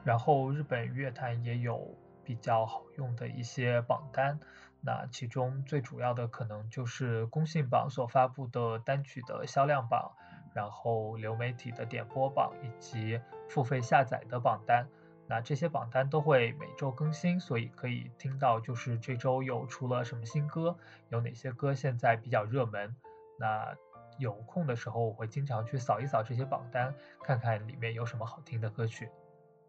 [0.04, 4.38] 然后日本乐坛也有比较好用的一些榜单，
[4.84, 10.12] 那其中最主要的可能就是公信榜所发布的单曲的销量榜，
[10.54, 13.18] 然后流媒体的点播榜以及
[13.48, 14.86] 付费下载的榜单。
[15.26, 20.76] 那这些榜单都会每周更新，所以可以听到就是这周又出了什么新歌，
[21.08, 22.94] 有哪些歌现在比较热门。
[23.38, 23.74] 那
[24.18, 29.08] 有空的时候我会经常去扫一扫这些榜单，看看里面有什么好听的歌曲。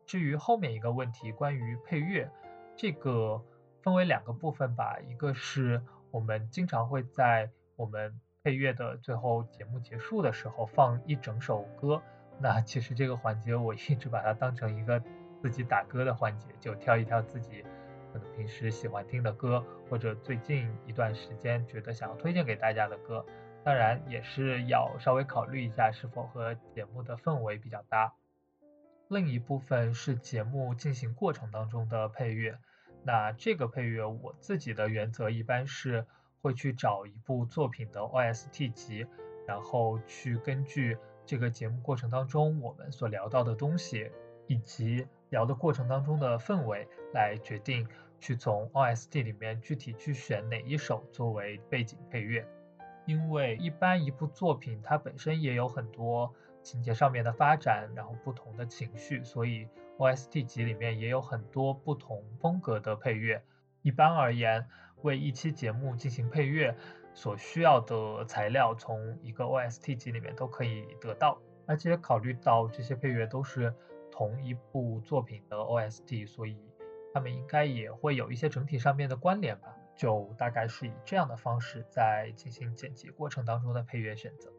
[0.05, 2.29] 至于后面一个问题，关于配乐，
[2.75, 3.41] 这个
[3.85, 4.97] 分为两个部分吧。
[5.07, 5.79] 一个是
[6.09, 12.01] 我们经常会在我们配乐的最后节目结束的时候放一整首歌。
[12.39, 14.99] 那其实这个环节我一直把它当成一个
[15.39, 17.63] 自己打歌的环节，就挑一挑自己
[18.11, 23.23] 可能平时喜欢听的歌，或者最近一段时间觉得想要推荐给大家的歌。
[23.63, 28.13] 当然也是要稍微考虑一下是否和节目的氛围比较搭。
[29.09, 32.57] 另一部分是节目进行过程当中的配乐，
[33.05, 36.05] 那这个配乐我自己的原则一般是
[36.41, 39.05] 会去找一部作品的 OST 集，
[39.47, 44.11] 然后去根据这个节目过程当中我们所聊到的东西，
[44.47, 47.87] 以及聊的过程当中的氛围来决定
[48.19, 52.47] 去从 OST 里面具体去选哪一首作为背景配乐，
[53.05, 56.33] 因为一般一部作品它本身也有很多。
[56.63, 63.43] 情节上面的发展，然后不同的情绪，所以 OST 集里面也有很多不同风格的配乐。
[63.81, 64.67] 一般而言，
[65.03, 66.75] 为一期节目进行配乐
[67.13, 71.39] 所需要的材料，从一个 OST 集里面都可以得到。
[71.67, 73.73] 而且考虑到这些配乐都是
[74.11, 76.57] 同一部作品的 OST，所以
[77.13, 79.75] 他们应该也会有一些整体上面的关联吧。
[79.95, 84.51] 就大概是以这样的方式在进行剪辑过程当中的配乐选择。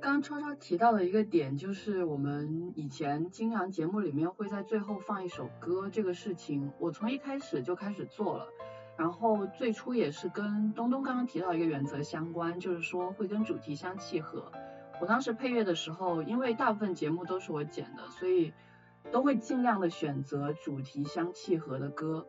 [0.00, 8.46] 刚刚超超提到的一个点，就是我们以前经常节目里面会在最后放一首歌，这个事情我从一开始就开始做了，
[8.96, 14.52] 然后最初也是跟东东刚刚提到一个原则相关，就是说会跟主题相契合。
[15.00, 18.52] 我当时配乐的时候，因为大部分节目都是我剪的，所以
[19.10, 22.26] 都会尽量的选择主题相契合的歌。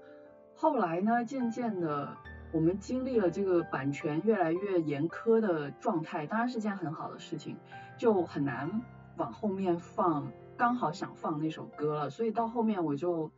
[0.56, 2.18] 后来呢，渐渐的。
[2.52, 7.58] 我们经历了这个版权越来越严苛的状态，当然是件很好的事情，
[7.98, 8.82] 就很难
[9.18, 13.32] 往后面放刚好想放那首歌了，所以到后面我就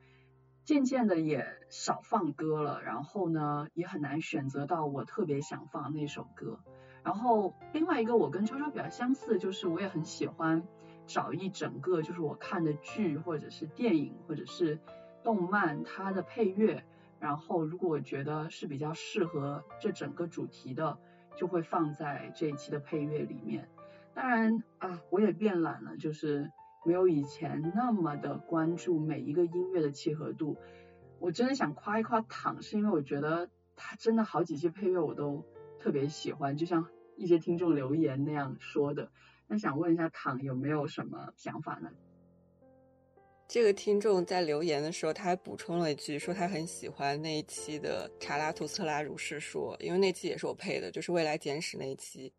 [0.63, 6.59] 渐渐的也少放歌了，然后呢也很难选择到我特别想放那首歌。
[7.03, 10.63] 然后另外一个我跟超超比较相似，就是我也很喜欢
[11.07, 14.79] 找一整个就是我看的剧或者是电影或者是
[15.23, 16.83] 动漫它的配乐，
[17.19, 20.97] 然后如果我觉得是比较适合这整个主题的，
[21.35, 23.69] 就会放在这一期的配乐里面。
[24.13, 26.51] 当然啊，我也变懒了，就是
[26.85, 30.57] 没有以前那么的关注每一个音乐的契合度。
[31.19, 35.45] 我真的想夸一夸躺，是因为我觉得他真的好几期配乐我都
[35.79, 39.11] 特别喜欢，就像一些听众留言那样说的。
[39.47, 41.91] 那想问一下躺有没有什么想法呢？
[43.49, 52.31] 这个听众在留言的时候，他还补充了一句，说他很喜欢那一期的《查拉图斯特拉如是说》，因为那期也是我配的，就是《未来简史》那一期。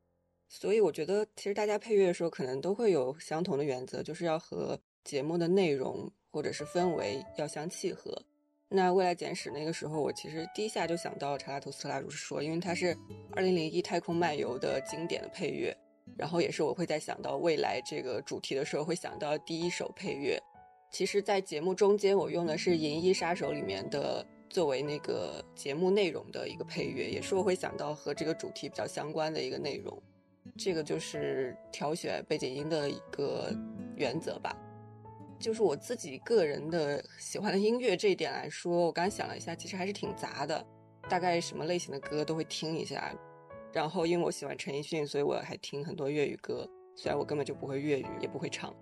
[0.49, 8.17] 所以我觉得，其实大家配乐的时候，可能都会有相同的原则，就是要和节目的内容或者是氛围要相契合。
[8.69, 12.97] 那未来简史那个时候，我其实第一下就想到查拉图斯特拉如是说，因为它是
[13.33, 15.77] 二零零一太空漫游的经典的配乐，
[16.17, 20.41] 然后也是我会在想到未来这个主题的时候会想到第一首配乐。
[20.91, 30.03] 其实，在节目中间，我用的是《银翼杀手》里面的作为那个节目内容的一个配乐，也是我会想到和这个主题比较相关的一个内容。
[30.59, 33.55] 这个就是挑选背景音的一个
[33.95, 34.57] 原则吧。
[35.39, 40.67] 就是我自己个人的喜欢的音乐这一点来说，我刚想了一下，其实还是挺杂的，
[41.09, 43.15] 大概什么类型的歌都会听一下。
[43.73, 48.75] 然后因为我喜欢陈奕迅，所以我还听很多粤语歌，虽然我根本就不会粤语，也不会唱。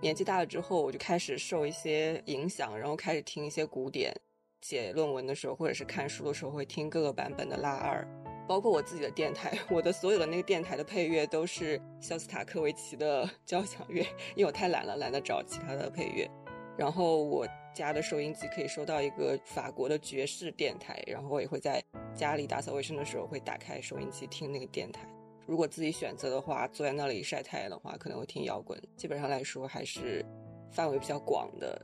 [0.00, 4.14] 年纪大了之后，我就开始受一些影响，然后开始听一些古典。
[4.60, 8.06] 写论文的时候，或者是看书的时候，会听各个版本的拉二。
[8.48, 14.02] 包括我自己的电台，我的所有的那个电台的配乐都是肖斯塔科维奇的交响乐，
[14.34, 16.28] 因为我太懒了，懒得找其他的配乐。
[16.76, 21.82] 然后我家的收音机可以收到一个法国的爵士电台，然后我也会在
[22.14, 25.06] 家里打扫卫生的时候会打开收音机听那个电台。
[25.48, 28.78] 如果自己选择的话，坐在那里晒太阳的话，可能会听摇滚。
[28.96, 30.22] 基本上来说，还是
[30.70, 31.80] 范围比较广的。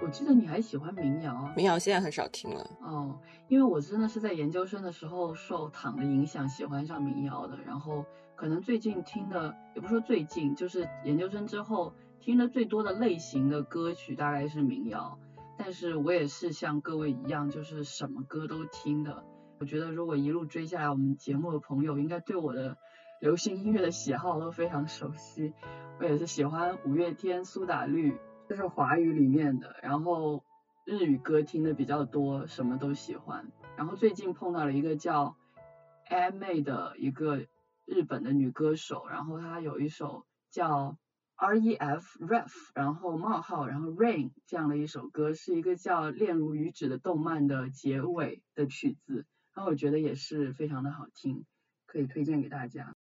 [0.00, 3.18] 我记得你还喜欢民谣，民谣现在很少听了哦。
[3.48, 7.58] 因为我真的是在研究生的时候受躺的影响，喜欢上民谣的。
[7.66, 8.04] 然后
[8.36, 15.18] 可能最近听的，也不说最近，就是研究生之后听的最多的类型的歌曲大概是民谣。
[15.58, 19.24] 但是我也是像各位一样，就是什么歌都听的。
[19.58, 22.76] 我觉得如果一路追下来，我们节目的朋友应该对我的
[23.20, 25.52] 流行音乐的喜好都非常熟悉。
[25.98, 28.18] 我也是喜欢五月天、苏打绿。
[28.46, 30.44] 这是华语里面的，然后
[30.84, 33.50] 日语歌听的比较多，什么都喜欢。
[33.74, 35.36] 然后最近碰到了一个叫
[36.10, 37.46] A 妹的一个
[37.86, 40.98] 日本的女歌手，然后她有一首叫
[41.36, 49.24] R E F Ref，然后冒号，然后 Rain 这样的一首歌，是一个叫《恋如雨止》的动漫的结尾的曲子，
[49.54, 51.44] 然后我觉得也是非常的好听，
[51.86, 52.94] 可以推荐给大家。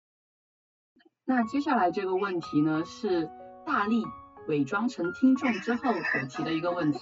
[1.25, 3.31] 那接下来这个问题呢是
[3.67, 4.05] 大力。
[4.49, 6.99] 伪装成听众之后所提的一个问题，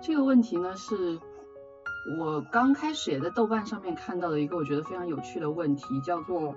[0.00, 1.20] 这个问题呢是
[2.18, 6.54] 我刚开始也在豆瓣上面看到的一个我觉得非常有趣的问题，叫做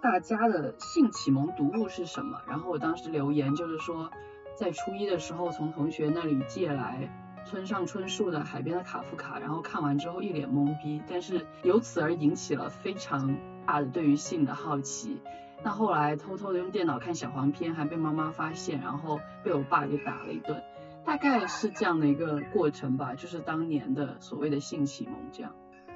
[0.00, 2.40] 大家的性启蒙读物是什么？
[2.48, 4.10] 然后我当时留言就是说，
[4.56, 13.36] 在初一的时候从同学那里借来村上春树的《海边的卡夫卡》，然后看完之后一脸懵逼，但是由此而引起了非常
[13.66, 15.20] 大的对于性的好奇。
[15.64, 20.62] 那后来偷偷的用电脑看小黄片，还被妈妈发现，然后被我爸给打了一顿，
[21.04, 25.54] 大概是这样的一个过程吧，就是当年的所谓的性启蒙这样。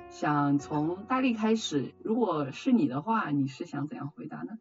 [0.09, 4.53] 想从大力开始，如果是你的话，你是想怎样回答呢？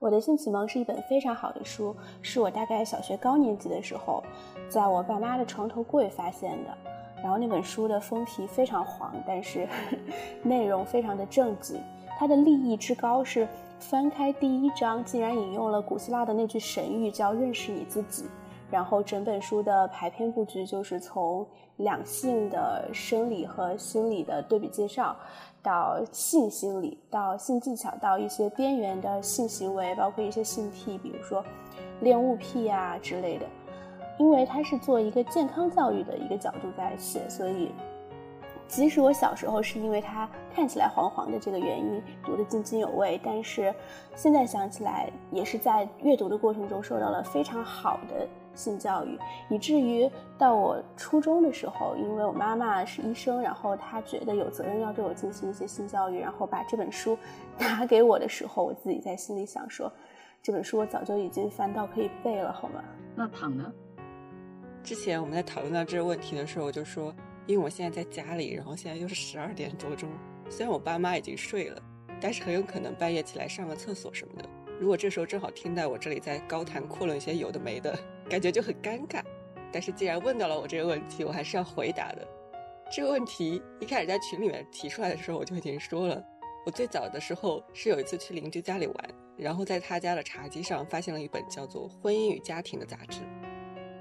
[0.00, 4.22] 我的性启蒙是一本非常好的书，是我大概小学高年级的时候，
[4.68, 6.70] 在我爸妈的床头柜发现的。
[7.20, 9.68] 然后那本书的封皮非常黄，但是
[10.44, 11.80] 内容非常的正经，
[12.16, 13.46] 它的立意之高是。
[13.80, 18.24] 翻开第一章，竟然引用了古希腊的那句神谕，叫“认识你自己”。
[18.68, 21.46] 然后整本书的排篇布局就是从
[21.76, 25.16] 两性的生理和心理的对比介绍，
[25.68, 31.44] 到性心理，到性技巧，到一些边缘的性行为，包括一些性癖，比如说
[32.00, 33.44] 恋物癖啊之类的。
[34.16, 37.70] 因为他是做一个健康教育的一个角度在写，所以。
[38.66, 43.74] 即使我小时候是因为它看起来黄黄的这个原因读得津津有味，但是
[44.14, 48.26] 现在想起来也是在阅读的过程中受到了非常好的
[48.58, 49.16] 性教育，
[49.48, 57.16] 以至于到我初中的时候，因为我妈妈是医生，然后她觉得有责任要对我进行一些性教育，然后把这本书
[57.58, 59.90] 拿给我的时候，我自己在心里想说，
[60.42, 62.82] 这本书我早就已经翻到可以背了，好吗？
[63.14, 63.72] 那躺呢？
[64.82, 67.14] 之前我们在讨论到这个问题的时候，我就说，
[67.46, 70.08] 因为我现在在家里，然后现在又是十二点多钟，
[70.48, 71.82] 虽然我爸妈已经睡了，
[72.20, 74.48] 但是很有可能半夜起来上个厕所什么的。
[74.80, 77.98] 如果这时候正好听到我这里在高谈阔论一些有的没的，
[78.28, 79.22] 感觉就很尴尬。
[79.72, 82.26] 但是既然问到了我这个问题，我还是要回答的。
[82.90, 86.24] 这个问题一开始在群里面提出来的时候，我就已经说了，
[86.64, 93.20] 我最早的时候是有一次去邻居家里玩，然后在他家的茶几上发现了一本叫做《婚姻与家庭》的杂志，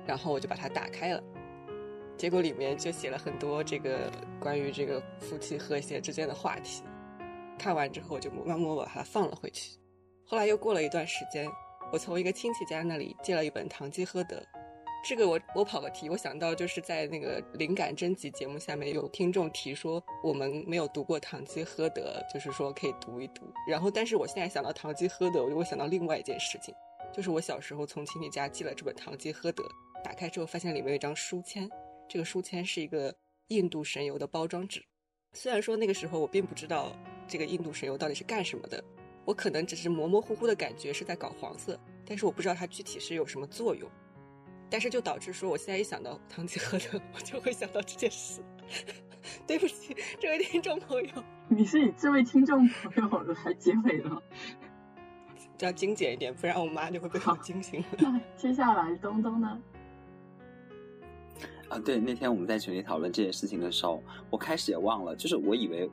[0.06, 1.22] 然后我就把它打开了，
[2.16, 4.10] 结果里面就写了很多这个
[4.40, 6.82] 关于这个夫妻和谐之间的话题。
[7.60, 9.78] 看完之后，我就默默把它放了回去。
[10.24, 11.46] 后来又过了一段时间，
[11.92, 14.36] 我从一个亲戚家那里借了一本《堂吉诃德》。
[15.06, 23.50] 这个我我跑个题，我想到就是在那个灵感征集节目下面有听众提说我们没有读过《堂吉诃德》，就是说可以读一读。
[23.70, 26.76] 然后，但是我现在想到《堂吉诃德》，我就会想到另外一件事情，
[27.14, 29.64] 就是我小时候从亲戚家寄了这本《堂吉诃德》，
[30.04, 31.70] 打开之后发现里面有一张书签，
[32.10, 33.16] 这个书签是一个
[33.48, 34.84] 印度神油的包装纸。
[35.34, 36.92] 虽然说那个时候我并不知道
[37.28, 38.84] 这个印度神油到底是干什么的。
[39.28, 43.86] 我可能只是模模糊糊的感觉是在搞黄色，但是我不知道它具体是有什么作用，
[44.70, 48.40] 但是就导致说我现在一想到堂吉诃德，我就会想到这件事。
[49.46, 51.12] 对不起，这位听众朋友，
[51.50, 54.22] 你是以这位听众朋友来结尾的吗，
[55.60, 57.84] 要精简一点，不然我妈就会被我惊醒。
[58.00, 59.62] 那接下来东东呢？
[61.68, 65.92] 啊，对，那天我们在群里讨论这件事情的时候，我开始也忘了，就是我以为。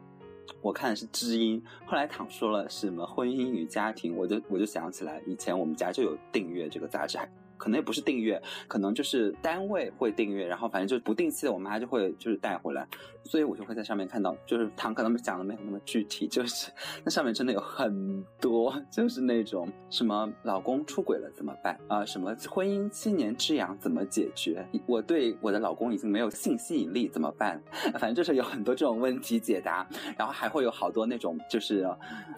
[0.61, 7.19] 我看的是知音，后来躺说了什么婚姻与家庭，我就我就想起来，以前我们家就有订阅这个杂志。
[7.65, 12.87] 可能也不是订阅，可能就是单位会订阅，然后反正就是不定期的，我妈就会就是带回来，
[13.23, 16.71] 所以我就会在上面看到，就是糖可能讲的没有那么具体，就是
[17.03, 27.59] 那上面真的有很多，就是那种什么老公出轨了怎么办啊，什么婚姻七年之痒怎么解决，我对我的老公已经没有性吸引力怎么办，
[27.99, 29.89] 反正就是有很多这种问题解答，
[30.19, 31.89] 然后还会有好多那种就是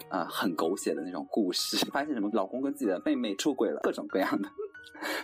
[0.09, 4.47] 呃很狗血的那种故事， 发现什么老公跟自己的妹妹出轨了，各种各样的。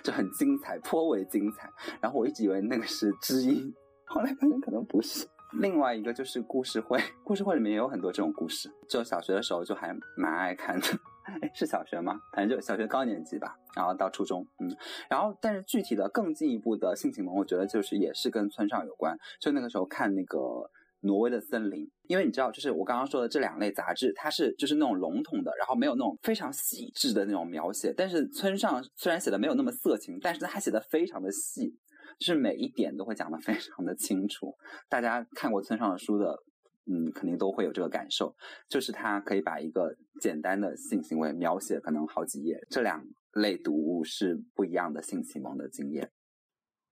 [0.03, 1.69] 就很精彩，颇为精彩。
[2.01, 3.73] 然后我一直以为那个是知音，
[4.05, 5.27] 后来发现可能不是。
[5.59, 8.71] 另外一个就是故事会，故事会里面也有很多这种故事。
[8.89, 10.87] 就小学的时候就还蛮爱看的，
[11.41, 12.19] 哎，是小学吗？
[12.31, 13.55] 反正就小学高年级吧。
[13.75, 14.75] 然后到初中，嗯，
[15.09, 19.17] 然后但是具体的更进一步的性启蒙，我觉得就是也是跟村上有关。
[19.39, 20.69] 就那个时候看那个。
[21.03, 27.93] 挪威的森林，因为你知道，就是我刚刚说的这两类杂志，它是就是那种笼统的，然后没有那种非常细致的那种描写。
[27.95, 31.77] 但是村上虽然写的没有那么色情，但是他写的非常的细，
[32.17, 34.55] 就是每一点都会讲的非常的清楚。
[34.87, 36.37] 大家看过村上的书的，
[36.85, 38.33] 嗯，肯定都会有这个感受，
[38.69, 42.65] 就是他可以把一个简单的性行为描写可能好几页。
[42.69, 46.11] 这两类读物是不一样的性启蒙的经验。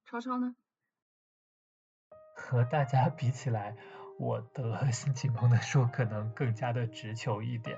[0.06, 0.54] 超超呢？
[2.36, 3.78] 和大家比起来。
[4.22, 7.76] 我的 性启蒙的书可能更加的直球一点，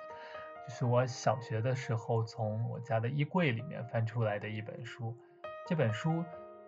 [0.67, 5.15] 就是我小学的时候从我家的衣柜里面翻出来的一本书，
[5.65, 6.25] 这本书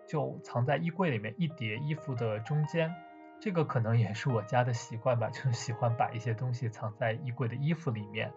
[0.08, 2.90] 就藏在衣柜里面一叠衣服的中间，
[3.38, 8.32] 这个可能也是我家的习惯吧，就是喜欢把一些东西藏在衣柜的衣服里面，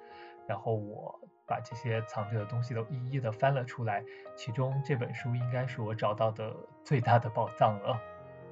[0.45, 4.03] 然后我把这些藏着的东西都一一的翻了出来，
[4.35, 7.97] 其中这本书应该是我找到的最大的宝藏了。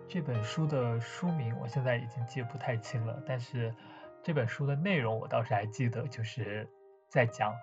[0.10, 3.76] 这本书的书名我现在已经记不太清了，但是
[4.24, 6.68] 这本书的内容我倒是还记得，就是
[7.10, 7.53] 在讲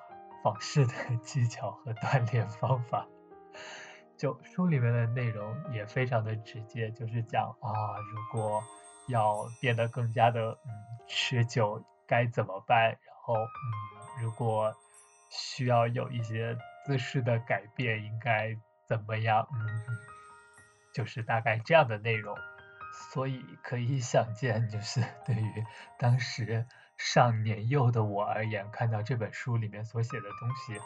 [0.42, 0.92] 仿式的
[1.24, 3.06] 技巧和锻炼方法。
[4.16, 8.62] 就书里面的内容也非常的直接，就是讲啊，如果
[9.08, 10.70] 要变得更加的嗯
[11.08, 14.72] 持久该怎么办，然后嗯如果
[15.30, 18.54] 需要有一些姿势的改变应该
[18.86, 20.13] 怎么样嗯。
[20.94, 22.38] 就是大概这样的内容，
[23.12, 25.64] 所以可以想见，就是对于
[25.98, 26.66] 当时
[26.96, 30.80] 尚年幼的我而言，看到这本书里面所写的东西，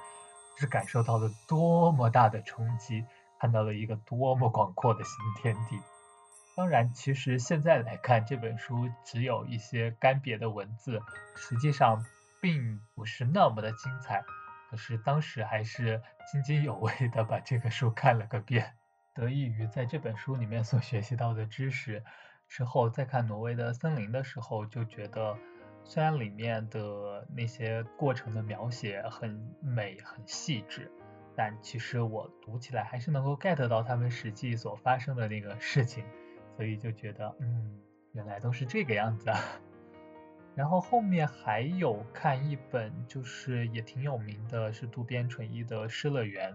[0.59, 3.05] 是感受到了多么大的冲击，
[3.39, 5.79] 看到了一个多么广阔的新天地。
[6.57, 11.03] 当然，其实现在来看，这本书只有一些干瘪的文字，
[11.37, 12.05] 实际上
[12.41, 14.25] 并不是那么的精彩。
[14.71, 16.03] 可是当时还是
[16.33, 18.75] 津津有味的把这个书看了个遍。
[19.19, 22.01] 得益于在这本书里面所学习到的知识，
[22.47, 25.37] 之后再看挪威的森林的时候，就觉得
[25.83, 30.89] 虽然里面的那些过程的描写很美很细致，
[31.35, 36.05] 但其实我读起来还是能够 get 到他们实际所发生的那个事情，
[36.57, 37.77] 所以就觉得，嗯，
[38.13, 39.41] 原来都是这个样子啊。
[40.55, 46.55] 然后后面还有看一本，就是也挺有名的，是渡边淳一的《失乐园》，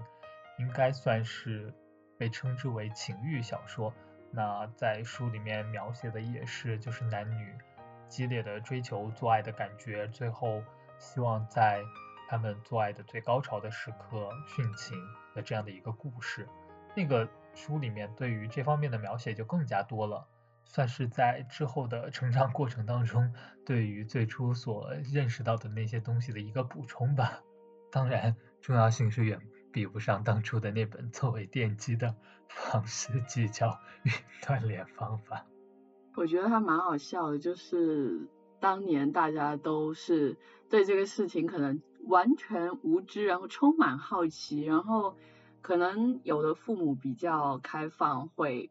[0.59, 1.73] 应该算是
[2.17, 3.93] 被称之为情欲小说。
[4.31, 7.53] 那在书里面描写的也是，就是男女
[8.07, 10.63] 激烈的追求做爱的感觉，最后
[10.97, 11.83] 希望在
[12.29, 14.97] 他们做爱的最高潮的时刻殉情
[15.35, 16.47] 的这样的一个故事。
[16.95, 20.27] 那个书里面对于这方面的描写就更加多了。
[20.65, 23.31] 算是在之后的成长过程当中，
[23.63, 27.43] 对于最初所认识到的那些东西的一个补充吧。
[27.91, 29.39] 当然，重要性是远
[29.73, 32.15] 比不上当初的那本作为奠基的
[32.47, 34.09] 方式技巧与
[34.41, 35.45] 锻炼方法。
[36.15, 38.29] 我觉得还蛮好笑的，就是
[38.61, 40.37] 当年大家都是
[40.69, 45.17] 对这个事情可能完全无知，然后充满好奇，然后
[45.61, 48.69] 可能有的父母比较开放，会。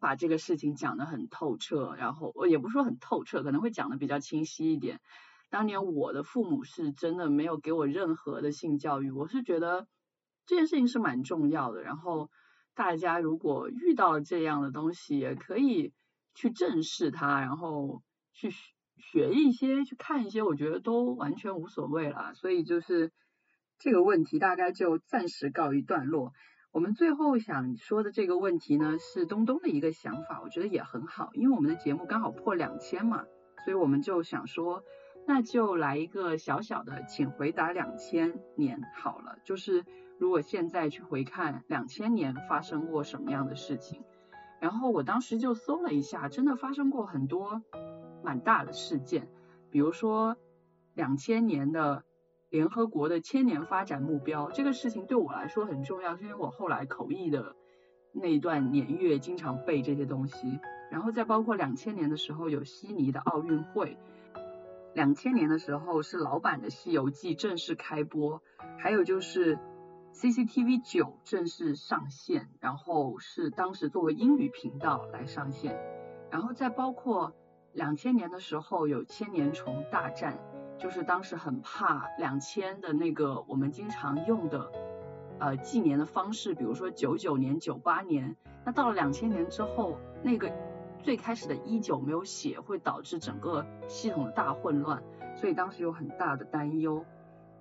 [0.00, 5.00] 把这个事情讲得很透彻，然后也不说很透彻，可能会讲得比较清晰一点。
[5.48, 9.86] 当年我的父母是真的没有给我任何的性教育，我是觉得
[10.46, 11.82] 这件事情是蛮重要的。
[11.82, 12.30] 然后
[12.74, 15.92] 大家如果遇到这样的东西，也可以
[16.34, 18.50] 去正视它，然后去
[18.96, 22.34] 学一些，去看一些，我觉得都完全无所谓了。
[22.34, 23.12] 所以就是
[23.78, 26.32] 这个问题大概就暂时告一段落。
[26.72, 33.24] 我们最后想说的这个问题呢，是东东的一个想法，我觉得也很好，因为我们的节目刚好破两千嘛，
[33.64, 34.82] 所以我们就想说，
[35.24, 39.84] 那就来一个小小的，请回答两千年好了，就是
[40.18, 44.02] 如果现在去回看两千年发生过什么样的事情，
[44.60, 47.62] 然后我当时就搜了一下，真的发生过很多
[48.22, 49.28] 蛮大的事件，
[49.70, 50.36] 比如说
[50.94, 52.04] 两千年的。
[52.50, 57.56] 联合国的千年发展目标这个事情对我来说很重要，是因为我后来口译的
[58.12, 60.60] 那一段年月经常背这些东西。
[60.88, 63.98] 然后再包括两千年的时候有悉尼的奥运会，
[64.94, 68.40] 两千年的时候是老版的《西游记》正式开播，
[68.78, 69.58] 还有就是
[70.14, 75.76] CCTV 九正式上线，然后是当时作为英语频道来上线。
[76.30, 77.34] 然后再包括
[77.72, 80.38] 两千年的时候有千年虫大战。
[80.76, 84.72] 就是当时很怕两千的那个我们经常用的
[85.38, 90.52] 呃纪年的方式，比如说九九年、九八年，那到了两千年之后，那个
[91.02, 95.02] 最开始的一九没有写，会导致整个系统的大混乱，
[95.36, 97.04] 所以当时有很大的担忧。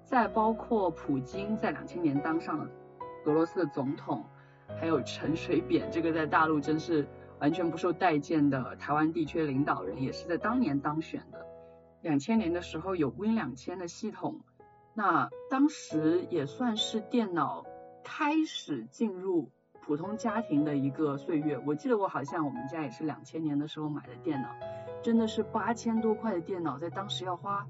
[0.05, 2.67] 再包括普京在两千年当上了
[3.25, 4.23] 俄罗斯的总统，
[4.79, 7.07] 还有陈水扁这个在大陆真是
[7.39, 11.45] 完全不受待见的台湾地区领导人，也是在当年当选的。
[12.01, 14.41] 两千年的时候有 Win 两千的系统，
[14.93, 17.65] 那当时也算是电脑
[18.03, 19.49] 开始进入
[19.85, 21.57] 普通家庭的一个岁月。
[21.65, 24.49] 我记得我好像我们家也是两千年的时候买的电脑，
[25.01, 27.65] 真的是八千多块的电脑，在当时要花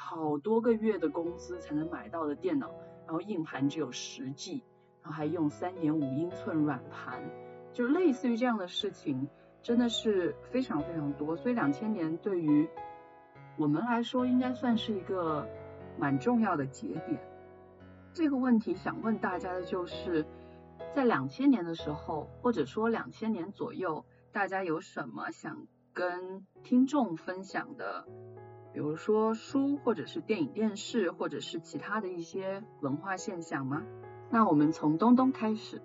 [0.00, 2.70] 好多个月的工资才能买到的电脑，
[3.04, 4.62] 然后硬盘只有十 G，
[5.02, 7.20] 然后还用三点五英寸软盘，
[7.72, 9.28] 就类似于这样的事情，
[9.60, 11.36] 真的是非常非常多。
[11.36, 12.68] 所以两千年对于
[13.58, 15.46] 我们来说，应该算是一个
[15.98, 17.20] 蛮重要的节点。
[18.14, 20.24] 这个问题想问大家的就是，
[20.94, 28.06] 在两千年的时候，或者说两千年左右，大家有什么想跟听众分享的？
[28.72, 33.82] 比如说书，或者是电影、电视，或者是其他的一些文化现象吗？
[34.30, 35.80] 那我们从东东开始。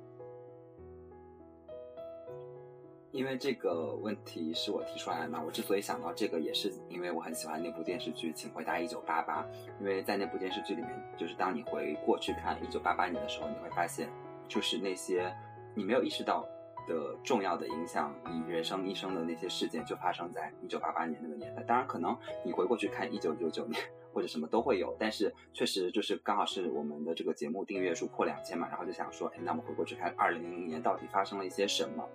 [3.11, 9.43] 因为这个问题是我提出来的嘛，我之所以想到这个，也是因为我很喜欢那部电视剧《请回答一九八八》。
[9.79, 14.09] 因为在那部电视剧里面，就是当你回过去看一九八八年的时候，你会发现，
[14.47, 15.31] 就是那些
[15.75, 16.43] 你没有意识到
[16.88, 21.63] 的重要的影响你人生一生的那些事件，就发生在一九八八年那个年代。
[21.63, 23.81] 当然，可能你回过去看一九九九年
[24.13, 32.07] 或者什么都会有，但是确实就是刚好是我们的这个节目订阅数破两千嘛，然后就想说，哎，那我们回过去看二零零零年到底发生了一些什么。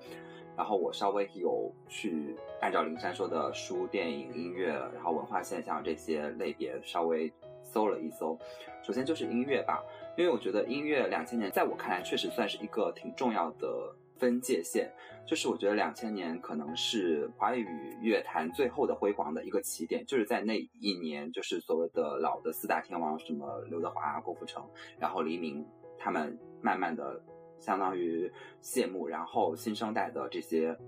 [0.57, 8.37] 然后我稍微有去按照林珊说的书、电影、音乐，然后文化现象这些类别稍微搜了一搜。
[8.83, 9.81] 首先就是音乐吧，
[10.17, 14.93] 因为我觉得音乐两千年在我看来确实算是一个挺重要的分界线。
[15.27, 17.67] 就是我觉得两千年可能是华语
[18.01, 24.67] 乐坛最后的辉煌的一个起点，就是在那一年，就是所谓的老的四大天王，什么刘德华、郭富城，
[24.99, 25.67] 然后黎明，
[25.99, 27.23] 他们慢慢的。
[27.61, 30.79] 相当于谢幕，然后新生代的这些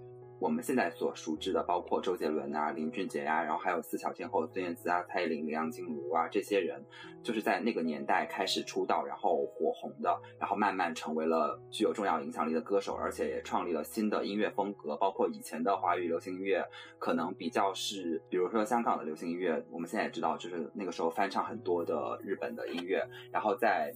[0.41, 6.83] 我们现在所熟知的，包括周杰伦啊、林俊杰呀，然后还有四小天后孙燕姿啊、蔡依林、梁静茹啊这些人，
[7.23, 14.97] 就是在那个年代开始出道，然后火红的，然后慢慢成为了具有重要影响力的歌手，而且也创立了新的音乐风格。
[14.97, 16.67] 包括以前的华语流行音乐，
[16.99, 23.07] 可能比较是，比如说香港的流行音乐，我们现在也知道，就是那个时候翻唱很多的日本的音乐。
[23.31, 23.95] 然后在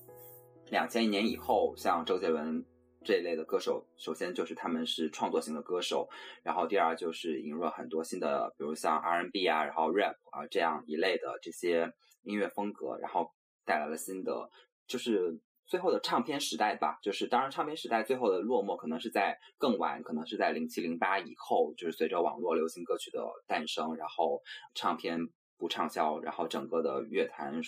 [0.68, 2.62] 两千年以后，像周杰伦。
[3.04, 6.08] 这一类的歌手，首先就是他们是创作型的歌手，
[6.42, 11.92] 然后第二就是引入了很多新的，比如像 R&B 啊，然后 rap 啊这样一类的这些
[12.22, 13.30] 音乐风格，然后
[13.64, 14.50] 带来了新的，
[14.86, 16.98] 就是最后的唱片时代吧。
[17.02, 24.42] 就是当然，唱片时代最后的落寞可能是在更晚，可能是在零七零八以后，就是随着网络流行歌曲的诞生，然后
[24.74, 25.28] 唱片。
[25.64, 27.58] 不畅销，然后整个的乐坛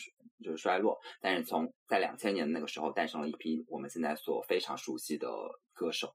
[0.45, 0.99] 就是衰落。
[1.19, 5.27] 但是从在两千年那个时候诞生了一批我们现在所非常熟悉的
[5.73, 6.13] 歌手。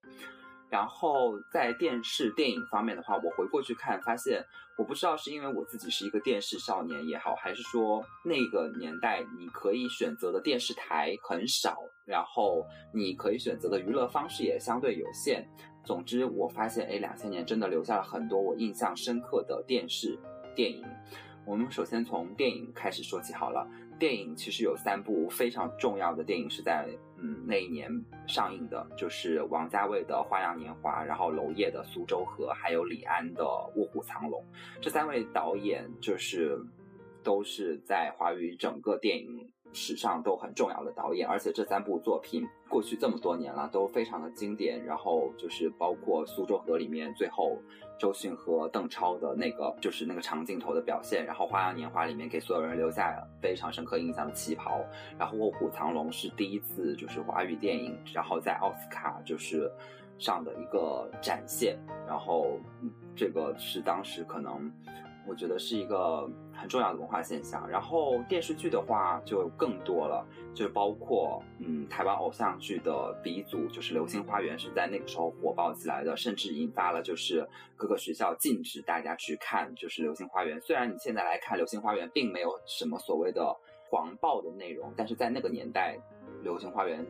[0.70, 4.46] 然后在电视电影方面的话，我回过去看，发现
[4.78, 12.64] 我不知道是因为我自己是一个电视少年也好，还是说那个年代你可以选择的电视台很少，然后
[12.94, 15.44] 你可以选择的娱乐方式也相对有限。
[15.84, 20.16] 总之，我发现哎，两千年真的留下了很多我印象深刻的电视
[20.56, 20.86] 电影。
[21.46, 23.68] 我们首先从电影开始说起好了。
[24.00, 26.88] 电影其实有三部非常重要的电影是在
[27.18, 27.88] 嗯那一年
[28.26, 33.44] 上映的，就是王家卫的《花样年华》，然后娄烨的《苏州河》，还有李安的
[33.76, 34.42] 《卧虎藏龙》。
[34.82, 36.58] 这三位导演就是
[37.22, 39.52] 都是在华语整个电影。
[39.74, 44.84] 史上都很重要的导演，而且这三部作品过去这么多年了，都非常的经典。
[44.86, 47.57] 然后就是包括《苏州河》里面最后
[47.99, 51.26] 周迅和邓超的那个，就是那个长镜头的表现。
[51.26, 54.80] 然后《花样年华》里面给所有人留下非常深刻印象的旗袍。
[55.17, 59.72] 然后《卧虎藏龙》是第一次就是华语电影，然后在奥斯卡就是
[60.17, 61.80] 上的一个展现。
[62.07, 62.59] 然后
[63.15, 64.72] 这个是当时可能。
[65.28, 67.67] 我觉得是一个很重要的文化现象。
[67.69, 80.57] 然后电视剧的话就更多了，就是包括嗯台湾偶像剧的鼻祖，就是《流星花园》是在那个时候火爆起来的，甚至引发了就是各个学校禁止大家去看就是《流星花园》。
[80.61, 83.55] 虽然你现在来看《流星花园》并没有什么所谓的
[83.89, 85.97] 黄暴的内容，但是在那个年代，
[86.43, 87.05] 《流星花园》。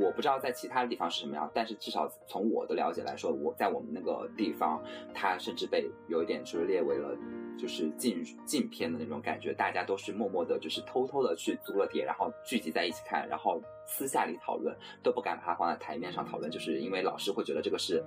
[0.00, 4.82] 我不知道在其他的地方是什么样，但是至少从我的了解来说，我在我们那个地方，
[5.12, 7.14] 它甚至被有一点就是列为了
[7.58, 18.04] 就是禁禁片的那种感觉，大家都是默默的，就是偷偷的去租了碟，然后聚集在一起看，然后私下里讨论，都不敢把它放在台面上讨论，就是因为老师会觉得这个是。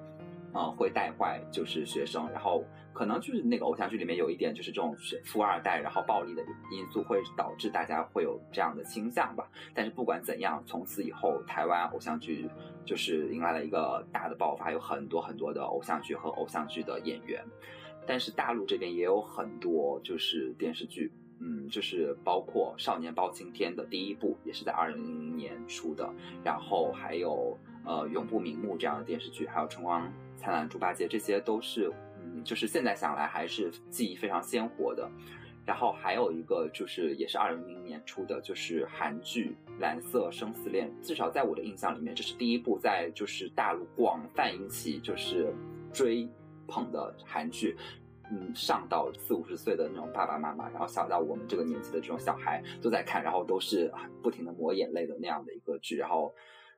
[0.57, 6.41] 嗯，会带坏就是学生，然后可能就是那个偶像剧里面有一点就是这种富二代，然后暴力的
[6.71, 9.45] 因素会导致大家会有这样的倾向吧。
[9.73, 12.49] 但是不管怎样，从此以后台湾偶像剧
[12.85, 17.43] 就是迎来了一个大的爆发，有很多很多的偶像剧和偶像剧的演员。
[18.07, 26.09] 但是大陆这边也有很多就是电视剧，嗯，就是包括《少年包青天》的第一部也是在二零零零年出的，
[26.43, 30.07] 然后还有呃《永不瞑目》这样的电视剧，还有《春光》。
[30.37, 31.91] 灿烂猪八戒，这些都是，
[32.21, 35.09] 嗯，就是现在想来还是记忆非常鲜活的。
[35.65, 40.91] 然后还有一个就是，也是二零零零年出的，就是韩剧《蓝色生死恋》。
[41.07, 45.51] 至少在我的印象里面，这是第一部在就是大陆广泛引起就是
[45.91, 46.29] 追
[46.67, 47.77] 捧的韩剧。
[48.31, 53.91] 嗯，上到四五十岁的那种爸爸妈妈，然后小到我们这个年纪的这种小孩都在看，然后都是
[54.23, 55.97] 不停的抹眼泪的那样的一个剧。
[55.97, 56.33] 然后。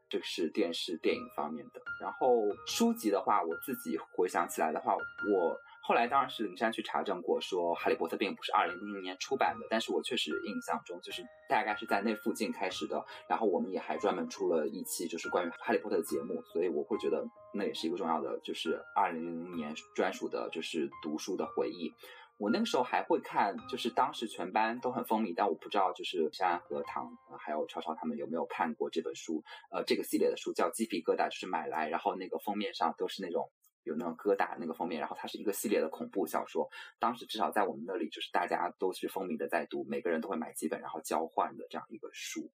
[0.09, 13.01] 这个是电视电影方面的，然后书籍的话，我自己回想起来的话，我后来当然是灵山去查证过，说《哈利波特》并不是二零零零年出版的，但是我确实印象中就是大概是在那附近开始的。
[13.29, 21.89] 然后我们也还专门出了一期就是关于《哈利波特》的节目，所以我会觉得那也是一个重要的，就是二零零零年专属的，就是读书的回忆。
[22.37, 27.09] 我那个时候还会看，就是当时全班都很风靡，但我不知道就是山和唐
[27.39, 33.49] 还有超超他们有没有看过这本书，呃，这个系列的书叫《鸡皮疙瘩》，就是买来，然后那个封面上都是那种
[33.87, 36.69] 有那种疙瘩那个封面，然后它是一个系列的恐怖小说，
[36.99, 42.51] 当时至少在我们那里就是大家都是风靡的在读，每个人都会买几本然后交换的这样一个书。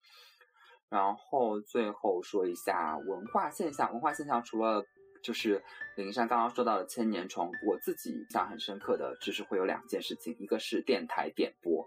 [0.89, 4.83] 然后最后说一下文化现象，文化现象除了。
[5.23, 5.61] 就是
[5.95, 11.85] 林珊刚刚说到的千年虫，我自己印象很深刻的就是会有两件事情，一个是电台点播，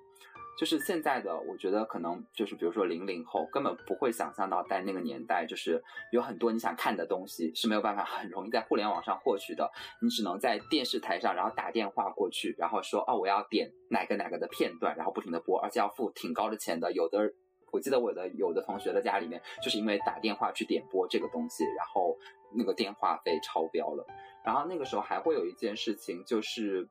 [0.58, 5.82] 就是现在的我觉得可能就是比如说零零后根本不会想象到在那个年代，就是
[6.12, 9.70] 有很多你想看的东西是没有办法 很容易在互联网上获取的，
[10.02, 17.32] 你只能在电视台上，然后打电话过去，然后说哦我要点哪个哪个的片段，然后不停的播，而且要付挺高的钱的，有的。
[17.72, 22.18] 我记得我的有的同学的家里面，就是因为打电话去点播这个东西，然后
[22.52, 24.04] 那个电话费超标了。
[24.44, 26.88] 然后那个时候还会有一件事情，就是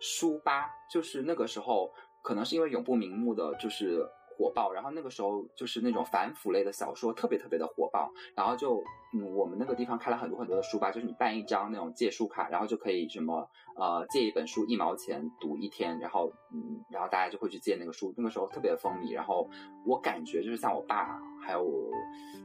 [0.00, 1.92] 书吧，就是那个时候
[2.26, 4.04] 可能是因为永不瞑目的就是
[4.36, 8.82] 火爆，然后那个时候就是那种反腐类的小说特别特别的火爆，然后就
[9.14, 19.48] 嗯我们那个地方开了很多很多的书吧，就是你办一张那种借书卡，然后就可以什么呃借一本书一毛钱读一天，然后嗯然后大家就会去借那个书，那个时候特别风靡，然后
[19.86, 21.88] 我感觉就是像我爸还有我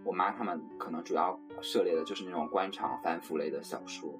[0.05, 4.13] 我妈他们可能主要涉猎的就是那种官场反腐类的小说。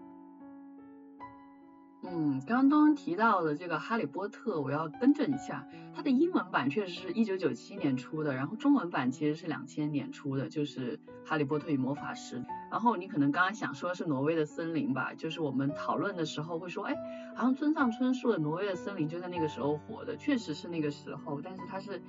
[2.04, 12.40] 嗯，刚刚东东提到的这个《哈利波特》，我要更正一下，它的英文版确实是一九九七年出的，然后中文版其实是两千年出的，就是《哈利波特与魔法师》。
[12.72, 15.14] 然后你可能刚刚想说的是《挪威的森林》吧？
[15.14, 16.96] 就是我们讨论的时候会说，哎，
[17.36, 22.02] 好像村上春树的《挪威的森林》就在那个时候火的，确实是那个时候，但是它是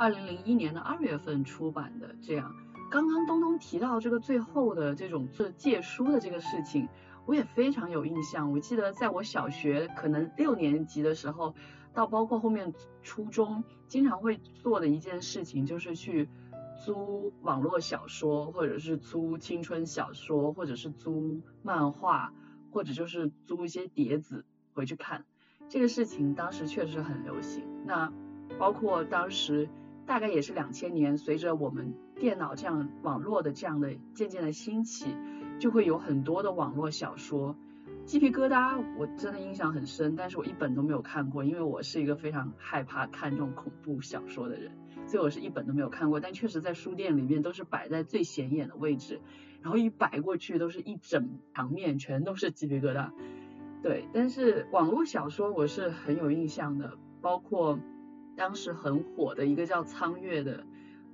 [0.00, 2.16] 二零零一年的二月份出版的。
[2.20, 2.52] 这样，
[2.90, 6.88] 刚刚东东提到这个最后的这种这借书的这个事情。
[7.26, 11.54] 我也非常有印象，我记得在我小学可能六年级的时候，
[11.92, 12.72] 到包括后面
[13.02, 16.28] 初中，经常会做的一件事情就是去
[16.84, 22.32] 租网络小说，或者是租青春小说，或者是租漫画，
[22.70, 25.24] 或者就是租一些碟子回去看。
[25.68, 27.64] 这个事情当时确实很流行。
[27.84, 28.12] 那
[28.56, 29.68] 包括当时
[30.06, 35.06] 大概也是两千年，随着我们电脑这样网络的这样的渐渐的兴起。
[35.58, 37.56] 就会有很多的网络小说，
[38.04, 44.72] 鸡皮疙瘩，我真的印象很深，但是我一本都没有看过，因为我是一个非常害怕看这种恐怖小说的人，
[45.06, 46.20] 所以我是一本都没有看过。
[46.20, 49.20] 但确实在书店里面都是摆在最显眼的位置，
[49.62, 53.10] 然后一摆过去都是一整墙面全都是鸡皮疙瘩。
[53.82, 57.78] 对，但是网络小说我是很有印象的，包括
[58.36, 60.66] 当时很火的一个叫苍月的。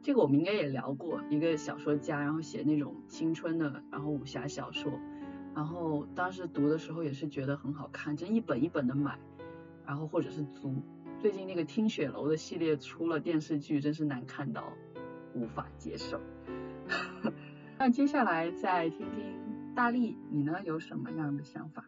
[0.02, 4.92] 这个我们应该也聊过，一个小说家，然后写那种青春的，然后武侠小说，
[5.54, 9.16] 然后当时读的时候也是觉得很好看，真一本一本的买，
[9.86, 10.74] 然后或者是租。
[11.20, 14.72] 最近那个听雪楼的系列出了电视剧，真是难看到
[15.34, 16.20] 无法接受。
[17.78, 21.84] 那接下来再听听大力，你呢有什么样的想法？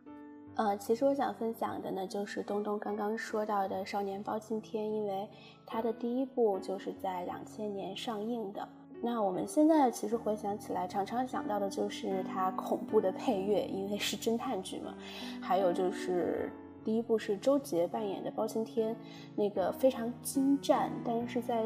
[0.57, 5.29] 呃，其实我想分享的呢，就是东东刚刚说到的《少年包青天》，因为
[5.67, 8.69] 它的第一部就是在两千年上映的。
[9.03, 14.95] 那我们现在其实回想起来，常常想到的就是它恐怖的配乐，因为是侦探剧嘛。
[15.43, 16.49] 还有就是
[16.85, 18.95] 第一部是周杰扮演的包青天，
[19.35, 21.65] 那个非常精湛，但是在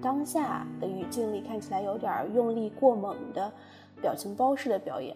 [0.00, 3.52] 当下的语境里看起来有点用力过猛的
[4.00, 5.14] 表情包式的表演。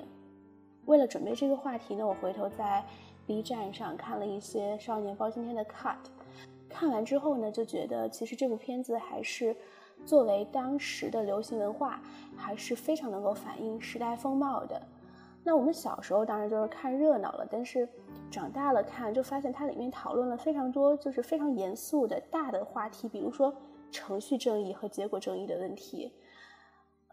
[0.84, 2.84] 为了准备这个话题呢，我回头在。
[3.26, 5.96] B 站上看了一些《少年包青天》的 cut，
[6.68, 9.56] 看完之后呢，就觉得其实这部片子还是
[10.04, 12.00] 作为当时的流行文化，
[12.36, 14.80] 还是非常能够反映时代风貌的。
[15.42, 17.88] 那我们小时候当然就是看热闹了，但是
[18.30, 23.54] 长大了看就发现它里面讨论了非常多，就是非常严肃的大的话题，比如说
[23.90, 26.12] 程序正义和结果正义的问题。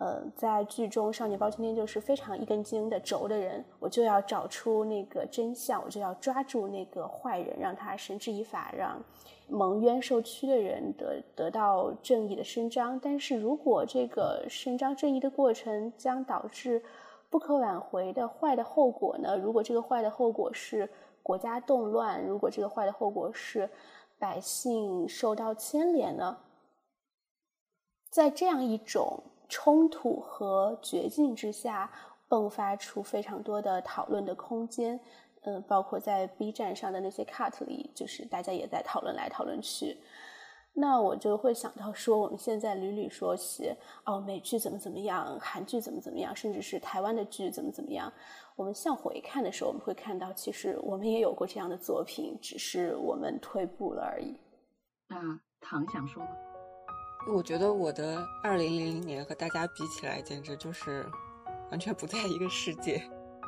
[0.02, 9.00] 呃，在剧中，少年包青天就是非常一根筋的轴的人，我就要找出那个真相，我就要抓住那个坏人，让他绳之以法，让
[9.48, 13.00] 蒙冤受屈的人得得到正义的伸张。
[13.00, 16.82] 但是如果这个伸张正义的过程将导致
[17.30, 19.38] 不可挽回的坏的后果呢？
[19.38, 20.90] 如果这个坏的后果是
[21.22, 23.70] 国家动乱，如果这个坏的后果是
[24.18, 26.38] 百姓受到牵连呢？
[28.10, 29.22] 在这样一种。
[29.52, 31.92] 冲突和绝境之下，
[32.30, 34.98] 迸发出非常多的讨论的空间。
[35.42, 39.98] 嗯，包括在 B 站上的那些 cut 里，就是大家也在讨论来讨论去。
[40.74, 43.76] 那我就会想到说，我们现在屡屡说起
[44.06, 48.10] 哦，美剧怎么怎么样，韩剧怎么怎么样，甚至是台湾的剧怎么怎么样。
[48.56, 54.38] 我们向回看的时候，我们会看到，其实我们也有过这样的作品，只是我们退步了而已。
[55.08, 56.51] 那唐想说吗？
[57.28, 61.06] 我觉得我的二零零零年和大家比起来，简直就是
[61.70, 63.02] 完全不在一个世界。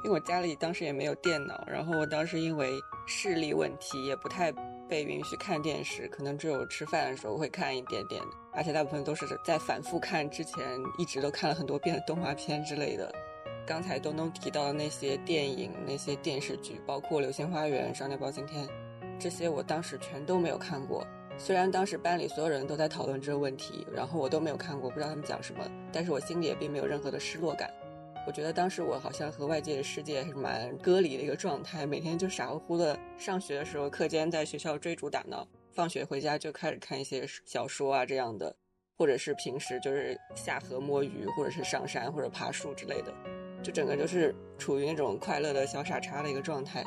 [0.03, 4.51] 因为我家里当时也没有电脑，然后我当时因为视力问题，也不太
[4.87, 8.21] 被允许看电视，可能只有吃饭的时候会看一点点，
[8.51, 13.13] 而且大部分都是在反复看之前一直都看了很多遍的动画片之类的。
[13.65, 18.67] 刚才东东提到的那些电影、那些电视剧，包括《流星花园》《少年包青天》，
[19.17, 21.07] 这些我当时全都没有看过。
[21.37, 27.69] 虽然当时班里所有人都在讨论这个问题，然后我都没有看过，不知道他们讲什么，但是我心里也并没有任何的失落感。
[28.25, 38.55] 我觉得当时我好像和外界的世界是蛮隔离的一个状态，每天就傻乎乎的上学的时候，课间在学校追逐打闹，放学回家就开始看一些小说啊这样的。
[38.95, 43.11] 或者是平时就是下河摸鱼，或者是上山或者爬树之类的，
[43.63, 46.85] 就整个就是处于那种快乐的小傻叉的一个状态，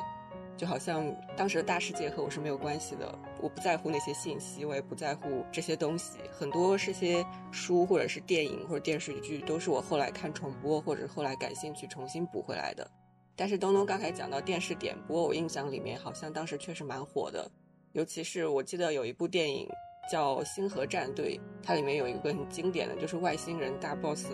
[0.57, 1.05] 就好像
[1.37, 12.89] 当时的大世界和我是没有关系的，我不在乎那些信息，我也不在乎这些东西，很多是些书或者是电影或者电视剧，都是我后来看重播或者后来感兴趣重新补回来的。
[13.35, 17.49] 但是东东刚才讲到电视点播，我印象里面好像当时确实蛮火的，
[17.93, 19.69] 尤其是我记得有一部电影。
[20.09, 24.25] 叫《星河战队》，它里面有一个很经典的，就是外星人大 boss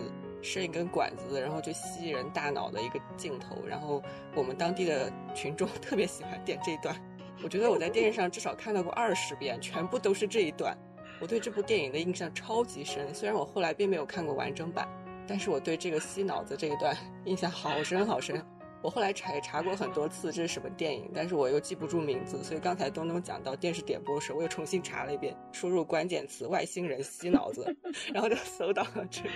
[0.44, 3.56] 伸一根管子，然后就吸人大脑的一个镜头。
[3.66, 4.00] 然后
[4.34, 6.94] 我们当地的群众特别喜欢点这一段，
[7.42, 10.76] 我觉得我在电视上至少看到过二十遍，全部都是这一段。
[11.20, 14.86] 我对这部电影的印象超级深，虽然我后来并没有看过完整版，
[15.26, 16.94] 但是我对这个吸脑子这一段
[17.24, 18.44] 印象好深好深。
[18.82, 27.74] 我后来查也查过很多次这是什么电影，但是我又记不住名字，所以刚才东东讲到电视点播时，我又重新查了一遍，输入关键词“外星人吸脑子”，
[28.12, 29.30] 然后就搜到了这个。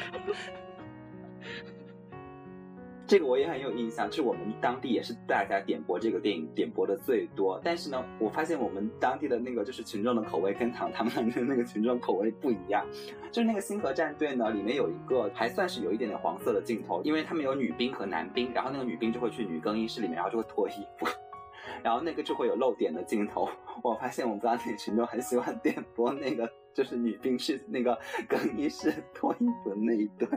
[3.08, 7.58] 这个我也很有印象，就是我们当地也是大家点播这个电影点播的最多。
[7.64, 12.84] 但是呢，我发现我们当地的那个就是群众的口味跟唐他们的那个群众口味不一样。
[13.32, 21.06] 就是那个星河战队呢，里面有一个还算是有一点点黄色的镜头，因为他们有女兵和男兵，然后那个女兵就会去女更衣室里面，然后就会脱衣服，
[21.82, 23.48] 然后那个就会有露点的镜头。
[23.82, 27.98] 我发现我们当地群众很喜欢点播那个，就是女兵是那个
[28.28, 30.30] 更衣室脱衣服的那一段。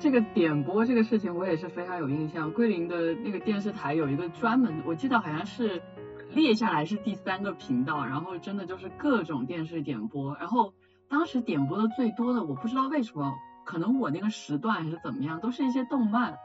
[0.00, 2.52] 这个点播这个事情我也是非常有印象。
[2.52, 5.82] 桂林的那个电视台有一个专门，我记得好像是
[6.30, 10.36] 列下来是第三个频道，然后真的就是各种电视点播。
[10.36, 10.72] 然后
[11.08, 13.34] 当时点播的最多的，我不知道为什么，
[13.64, 16.38] 可能我那个时段还是怎么样，都是一些动漫，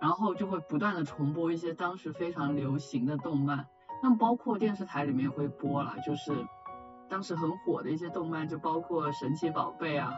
[0.00, 3.66] 然后就会不断的重播一些当时非常流行的动漫。
[4.02, 6.32] 那么包括电视台里面也会播了，就是
[7.10, 10.14] 当时很火的一些动漫，就包括神奇宝贝啊。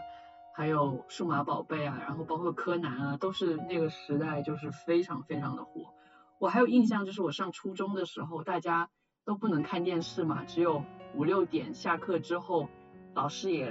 [0.56, 5.92] 还有数码宝贝啊，然后包括柯南啊，都是那个时代就是非常非常的火。
[6.38, 8.88] 我还有印象，就是我上初中的时候，大家
[9.26, 10.82] 都不能看电视嘛，只有
[11.14, 12.70] 五六点下课之后，
[13.12, 13.70] 老师也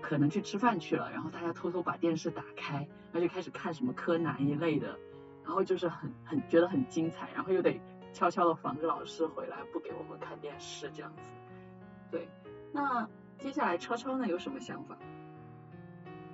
[0.00, 4.98] 可能去吃饭去了，然后大家偷偷把电视打开，然后就开始看什么柯南一类的，
[5.44, 7.78] 然后就是很很觉得很精彩，然后又得
[8.14, 11.34] 悄悄的防着老师回来不给我们看电视这样子。
[12.10, 12.26] 对，
[12.72, 13.06] 那
[13.38, 14.96] 接下来超超呢有什么想法？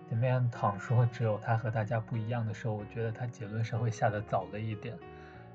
[0.08, 4.96] 前面躺说只有他和大家不一样的时候，我觉得他结论是会下的早了一点，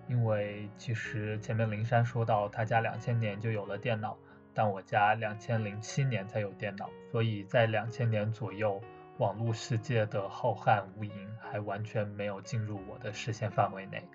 [0.08, 4.16] 因为其实前面灵山说到他家两千年就有了电脑，
[4.54, 8.80] 但我家两千零七年才有电脑，所以在两千年左右，
[9.18, 11.10] 网络世界的浩瀚无垠
[11.42, 14.08] 还完全没有进入我的视线范围内。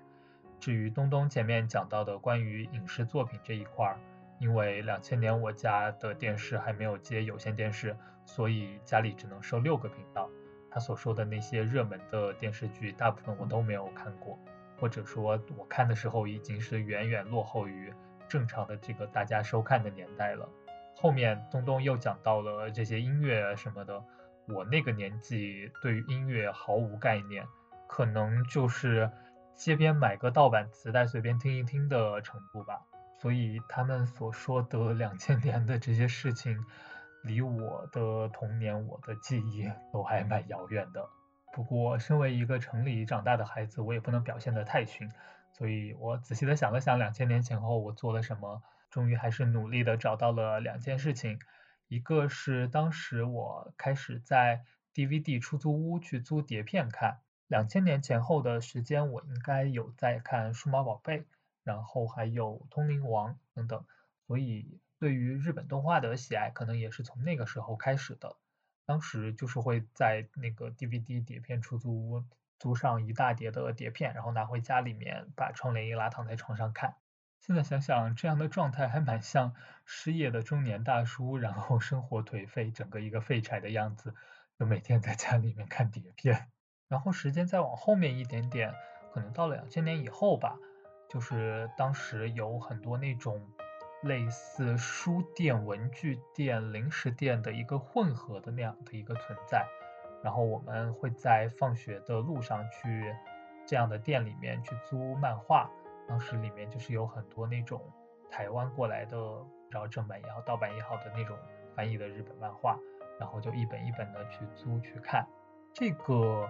[0.61, 3.97] 至于东东前面讲到的关于影视作品这一块儿，
[4.39, 7.97] 因为两千年我家的电视还没有接有线电视。
[8.29, 10.29] 所以家里只能收六个频道，
[10.71, 14.39] 他所说的那些热门的电视剧，大部分我都没有看过，
[14.79, 17.91] 或者说我看的时候已经是远远落后于
[18.29, 20.47] 正常的这个大家收看的年代了。
[20.95, 24.05] 后面东东又讲到了这些音乐什么的，
[24.47, 27.47] 我那个年纪对于音乐毫无概念，
[27.89, 29.11] 可能就是
[29.55, 32.83] 街边买个盗版磁带随便听一听的程度吧。
[33.23, 36.63] 所以他们所说的两千年的这些事情。
[37.23, 41.09] 离我的童年，我的记忆都还蛮遥远的。
[41.53, 45.11] 不过，身为一个城里长大的孩子，我也不能表现得太逊。
[45.53, 51.41] 所以我仔细的想了想，两千年前后我做了什么，终于还是努力的找到了两件事情。
[51.89, 54.63] 一个是当时我开始在
[54.95, 57.19] DVD 出租屋去租碟片看。
[57.49, 61.25] 两千年前后的时间，我应该有在看数码宝贝，
[61.65, 63.85] 然后还有通灵王等等。
[64.27, 64.79] 所以。
[64.99, 68.37] 对于日本动画的喜爱，可能也是从那个时候开始的。
[68.85, 72.25] 当时就是会在那个 DVD 碟片出租屋
[72.59, 76.97] 租上一大叠的碟片，然后拿回家里面把窗帘一拉，躺在床上看。
[77.41, 79.55] 现在想想，这样的状态还蛮像
[79.85, 84.15] 失业的中年大叔，然后生活颓废，整个一个废柴的样子，
[84.59, 86.49] 就每天在家里面看碟片。
[86.89, 88.75] 然后时间再往后面一点点，
[89.13, 90.57] 可能到了两千年以后吧，
[91.09, 93.49] 就是当时有很多那种。
[94.03, 99.67] 类似书店、文具店、零食店的一个混合的那样的一个存在，
[100.23, 103.13] 然后我们会在放学的路上去
[103.67, 105.69] 这样的店里面去租漫画，
[106.07, 107.83] 当时里面就是有很多那种
[108.31, 109.17] 台湾过来的，
[109.69, 111.37] 然后正版也好、盗版也好的那种
[111.75, 112.79] 翻译的日本漫画，
[113.19, 115.27] 然后就一本一本的去租去看。
[115.73, 116.49] 这个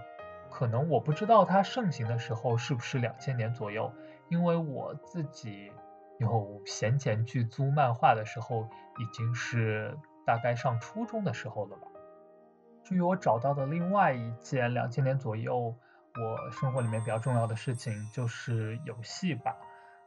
[0.51, 3.91] 可能我不知道它盛行的时候是不是两千年左右，
[4.29, 5.73] 因为我自己。
[6.19, 8.69] 有闲钱去租漫画的时候，
[8.99, 9.97] 已经是
[10.27, 11.89] 大概上初中的时候了吧。
[12.85, 15.75] 至于我找到的另外一件两千年左右
[16.15, 19.57] 我生活里面比较重要的事情，就是游戏吧。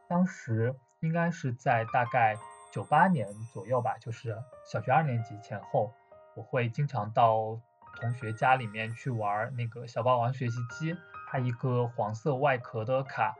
[0.10, 2.36] 当时应该是在大概
[2.72, 4.36] 九八年左右吧，就是
[4.66, 5.94] 小学二年级前后，
[6.36, 7.60] 我会经常到
[8.00, 10.98] 同学家里面去玩那个小霸王学习机，
[11.30, 13.36] 它一个黄色外壳的卡，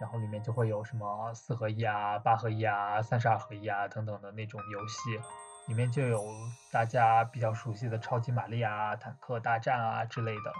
[0.00, 5.20] 然后里面就会有什么四合一啊、八合一啊、三十二合一啊等等的那种游戏。
[5.68, 6.22] 里面就有
[6.70, 10.52] 大家比较熟悉的超级玛丽啊、坦克大战啊之类的。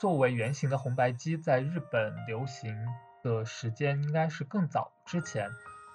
[0.00, 2.76] 作为原型的红白机，在日本流行
[3.22, 5.48] 的时间应该是更早之前，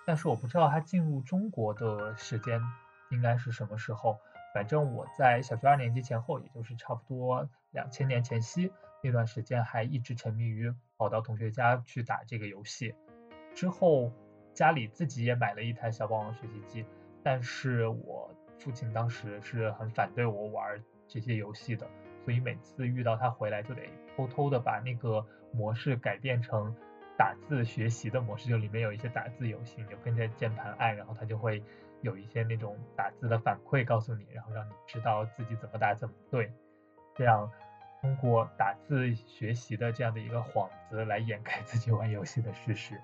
[0.06, 2.62] 但是我不知道它进入中国的时间
[3.10, 4.18] 应该是什么时候。
[4.54, 8.72] 反正我在小学二年级前后，也就是差不多两千年前夕
[9.08, 12.94] 那段时间，还一直沉迷于跑到同学家去打这个游戏。
[13.56, 14.12] 之后
[14.54, 16.86] 家里自己也买了一台小霸王学习机，
[17.24, 18.30] 但是我。
[18.60, 21.88] 父亲当时是很反对我玩这些游戏的，
[22.26, 23.84] 所以每次遇到他回来就得
[24.16, 26.76] 偷偷的把那个模式改变成
[27.16, 31.64] 打字学习的模式，就里面有一些打字游戏，你就跟着键盘按，然后他就会
[32.02, 36.52] 有一些那种打字的反馈告诉你，然后让你知道自己怎么打怎么对，
[37.14, 37.50] 这样
[38.02, 43.02] 通过打字学习的这样的一个幌子来掩盖自己玩游戏的事实。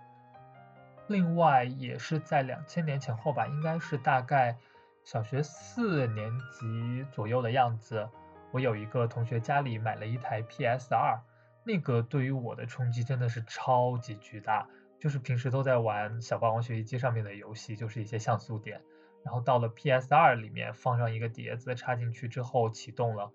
[1.08, 4.58] 另外也是在两千年前后吧，应该是大概。
[5.06, 8.08] 小学四年级左右的样子，
[8.52, 11.20] 我有一个同学家里买了一台 PS 二，
[11.66, 14.66] 那个对于我的冲击真的是超级巨大。
[14.98, 18.82] 就是平时都在玩小霸王学习机上面的游戏，就是一些像素点，
[19.26, 23.30] 然后到了 PS 二里面放上一个碟子，插进去之后启动了，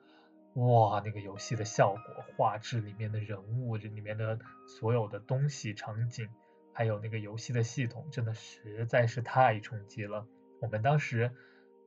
[0.55, 6.29] 哇，那个游戏的效果、画质里面的人物、这里面的所有的东西、场景，
[6.73, 10.27] 还有那个游戏的系统，真的实在是太冲击了。
[10.61, 11.33] 我们当时。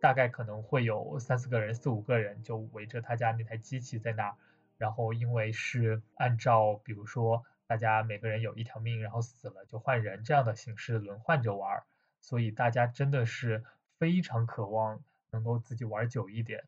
[0.01, 4.35] 大概可能会有三四个人、四五个人就围着他家那台机器在那儿，
[4.79, 11.83] 然后因为是按照比如说大家每个人有一条命，然后死了就换人这样的形式轮换着玩，
[12.19, 13.63] 所以大家真的是
[13.99, 16.63] 非常渴望能够自己玩久一点，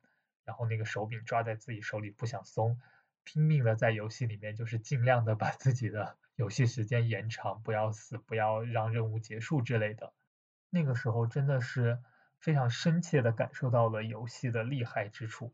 [0.45, 2.79] 然后那个手柄抓在自己手里不想松，
[3.23, 10.13] 拼命的在游戏里面就是尽量的把自己的游戏时间延长，不要死，不要让任务结束之类的。
[10.69, 11.99] 那个时候真的是。
[12.39, 15.53] 非常深切的感受到了游戏的厉害之处。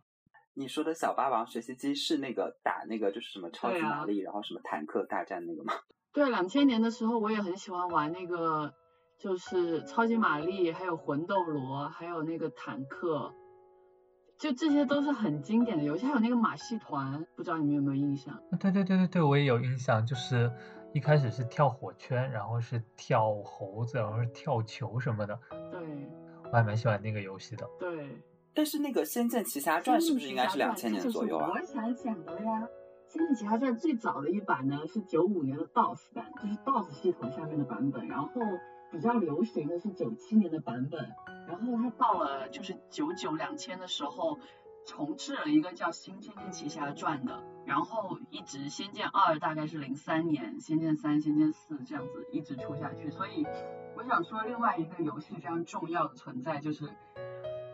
[0.56, 5.72] 你说的小霸王学习机是那个打那个就是什么超级玛丽，然后什么坦克大战那个吗？
[6.12, 8.74] 对，两千年的时候我也很喜欢玩那个，
[9.20, 13.32] 就是超级玛丽，还有魂斗罗，还有那个坦克，
[14.40, 16.06] 就这些都是很经典的游戏。
[16.06, 18.42] 还有那个马戏团，不知道你们有没有印象？
[18.60, 20.50] 对对对对对，我也有印象，就是
[20.94, 25.38] 一开始是跳火圈，然后是跳猴子，然后是跳球什么的。
[25.70, 25.80] 对。
[26.52, 27.68] 我还蛮喜欢那个游戏的。
[27.78, 28.10] 对，
[28.56, 31.52] 但是那个《仙剑奇侠传》是不是应该是两千年左右啊？
[31.54, 32.64] 我想讲的呀，
[33.08, 38.08] 《仙剑奇侠传》最早的一版呢是九五年的 DOS 版，就是 DOS 系统下面的版本。
[38.08, 38.32] 然后
[38.92, 41.10] 比较流行的是九七年的版本。
[41.48, 44.40] 然后它到了就是九九两千的时候，
[44.86, 47.44] 重置了一个叫《新仙剑奇侠传》的。
[47.66, 53.46] 然后一直《仙剑二》大概是零三年，《仙剑三》《仙剑四》这样子一直出下去，所以。
[53.96, 56.90] 我想说另外一个游戏非常重要的存在就是，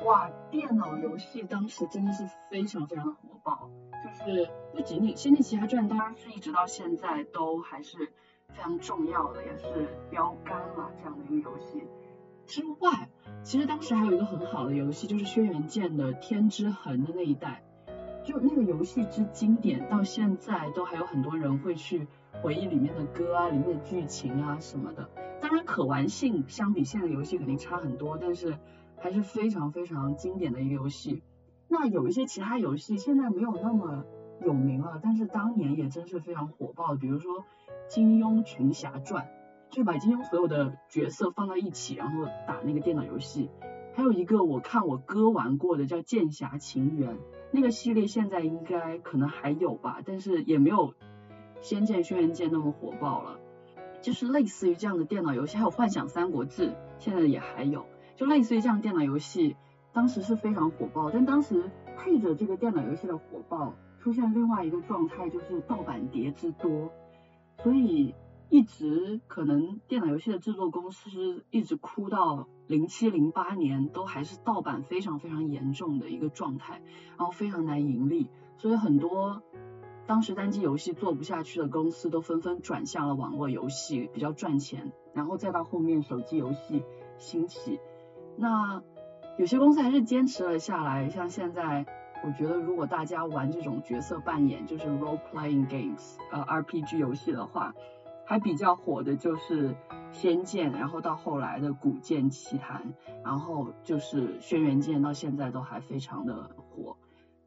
[0.04, 3.70] 哇，电脑游戏当时真的是非常非常的火爆，
[4.04, 8.12] 就是不仅仅《仙剑奇侠传》当然是一直到现在都还是
[8.56, 11.84] 非常重要的，也是标杆了这样的一个游戏。
[12.46, 13.10] 之外，
[13.44, 17.64] 其实当时还有一个很好的游戏，就是轩辕剑的天之痕的那一代，
[18.24, 22.08] 就那个游戏之经典，到现在都还有很多人会去
[22.42, 25.10] 回忆里面的歌啊，里面的剧情啊什么的。
[25.42, 28.58] 当然，可玩性相比现在的游戏肯定差很多，但是
[28.98, 31.24] 还是非常非常经典的一个游戏。
[31.68, 34.06] 那有一些其他游戏现在没有那么
[34.42, 36.96] 有名了，但是当年也真是非常火爆。
[36.96, 37.40] 比如说
[37.88, 39.26] 《金庸群侠传》，
[39.70, 43.50] 就是把金庸所有的角色放到一起，然后打那个电脑游戏。
[43.94, 47.16] 还有一个我看我哥玩过的叫《剑侠情缘》，
[47.52, 50.90] 那个系列现在应该可能还有吧，但是也没有
[51.62, 53.40] 《仙剑轩辕剑》那么火爆了。
[54.02, 56.68] 就是类似于这样的电脑游戏，还有《幻想三国志》，
[57.00, 57.86] 现在也还有，
[58.16, 59.56] 就类似于这样电脑游戏，
[59.94, 61.10] 当时是非常火爆。
[61.10, 63.74] 但当时配着这个电脑游戏的火爆，
[64.06, 66.92] 出现另外一个状态，就是盗版碟之多，
[67.64, 68.14] 所以
[68.50, 76.84] 一直可能电脑游戏的制作公司一直哭到零七零八年，都还是盗版非常非常严重的一个状态，
[77.18, 78.30] 然后非常难盈利，
[78.60, 79.42] 所以很多。
[80.06, 84.92] 当时单机游戏做不下去的公司都纷纷转向了网络游戏，比较赚钱。
[85.16, 86.84] 然后再到后面手机游戏
[87.18, 87.80] 兴起，
[88.38, 88.84] 那
[89.40, 91.88] 有些公司还是坚持了下来，像现在
[92.24, 97.74] 我觉得如果大家玩这种角色扮演，就是 role playing games，呃 RPG 游戏的话，
[98.26, 99.70] 还比较火的就是
[100.12, 102.82] 《仙剑》，然后到后来的《古剑奇谭》，
[103.24, 106.98] 然后就是《轩辕剑》，到现在都还非常的火。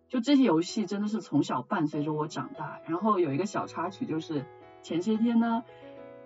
[0.08, 2.80] 就这些游戏真的是从小伴随着我长大。
[2.86, 4.46] 然后有一个小插曲，就是
[4.80, 5.64] 前些天呢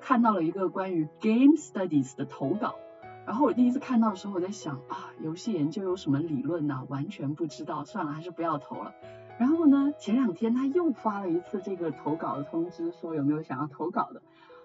[0.01, 2.77] 看到了一个关于 Game Studies 的投稿。
[3.25, 6.85] 然后我第一次看到的时候，我在想啊，游戏研究有什么理论呢？
[6.89, 8.93] 完全不知道，算了，还是不要投了。
[9.39, 14.23] 然后呢，前两天他又发了一次这个投稿的通知，说有没有想要投稿的。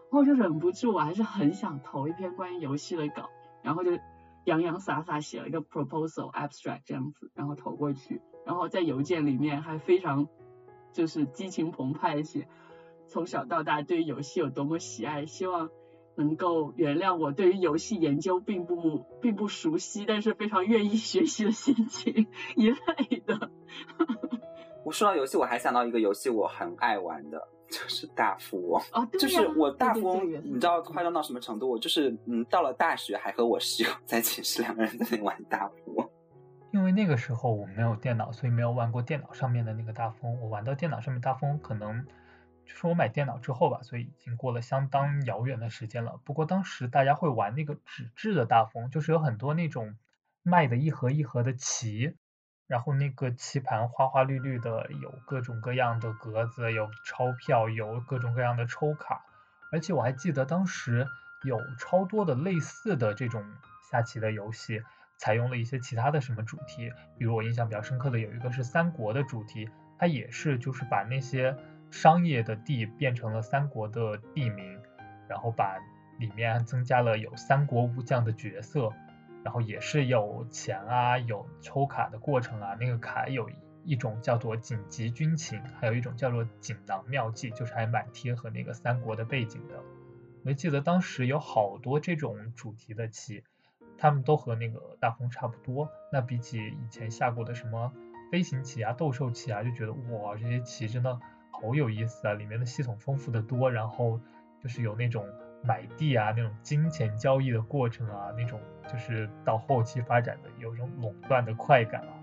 [0.10, 3.30] 然后我就忍不住，我还是很想投一篇关于游戏的稿，
[3.62, 3.92] 然后就
[4.46, 8.22] 洋洋洒洒写了一个 proposal abstract 这样子，然后投过去。
[8.46, 10.28] 然后在邮件里面还非常
[10.94, 12.48] 就是激情澎湃的写，
[13.08, 15.70] 从小到大对游戏有多么喜爱，希望。
[16.18, 23.52] 能够原谅我对于游戏研究并不并不熟悉，但是非常愿意学习的心情一类的。
[24.84, 28.82] 我说到游戏，我还想到一个游戏，我很爱玩的， 就是大富翁。
[28.94, 31.70] 哦，就是我大富翁，你知道夸张到什么程度？
[31.70, 36.10] 我就是嗯，到了大学还和我室友在寝室两个人在那里玩大富翁。
[36.74, 40.42] 因为那个时候我没有电脑，所以没有玩过电脑上面的那个大富翁。
[40.42, 42.04] 我玩到电脑上面大富翁可能。
[42.68, 46.20] 就是我买电脑之后吧，所以已经过了相当遥远的时间了。
[46.26, 49.96] 不过当时大家会玩那个纸质的大风，就是有很多那种
[50.44, 52.18] 卖的一盒一盒的棋，
[52.68, 59.26] 然后那个棋盘花花绿绿的，有各种各样的格子，有钞票，有各种各样的抽卡。
[59.72, 61.08] 而且我还记得当时
[61.46, 63.44] 有超多的类似的这种
[63.90, 64.84] 下棋的游戏，
[65.18, 71.58] 采用了一些其他的什么主题，比如我印象比较深刻的有一个是三国的主题，它也是就是把那些。
[71.90, 74.80] 商业的地变成了三国的地名，
[75.28, 75.78] 然后把
[76.20, 78.92] 里面增加了有三国武将的角色，
[79.44, 82.76] 然后也是有钱啊，有抽卡的过程啊。
[82.80, 83.50] 那个卡有
[83.84, 89.76] 一种叫做紧急军情，还有一种叫做锦囊妙计，就是还蛮贴合那个三国的背景的。
[90.44, 93.44] 我记得当时有好多这种主题的棋，
[93.98, 95.90] 他们都和那个大风差不多。
[96.12, 97.94] 那比起以前下过的什么
[98.32, 101.20] 飞行棋啊、斗兽棋啊，就觉得哇，这些棋真的。
[101.62, 102.34] 好有意思啊！
[102.34, 104.20] 里面的系统丰富的多，然后
[104.62, 105.26] 就是有那种
[105.64, 112.14] 买地啊，那种金钱交易的过程啊，那种就是到后期发展的有一种垄断的快感啊。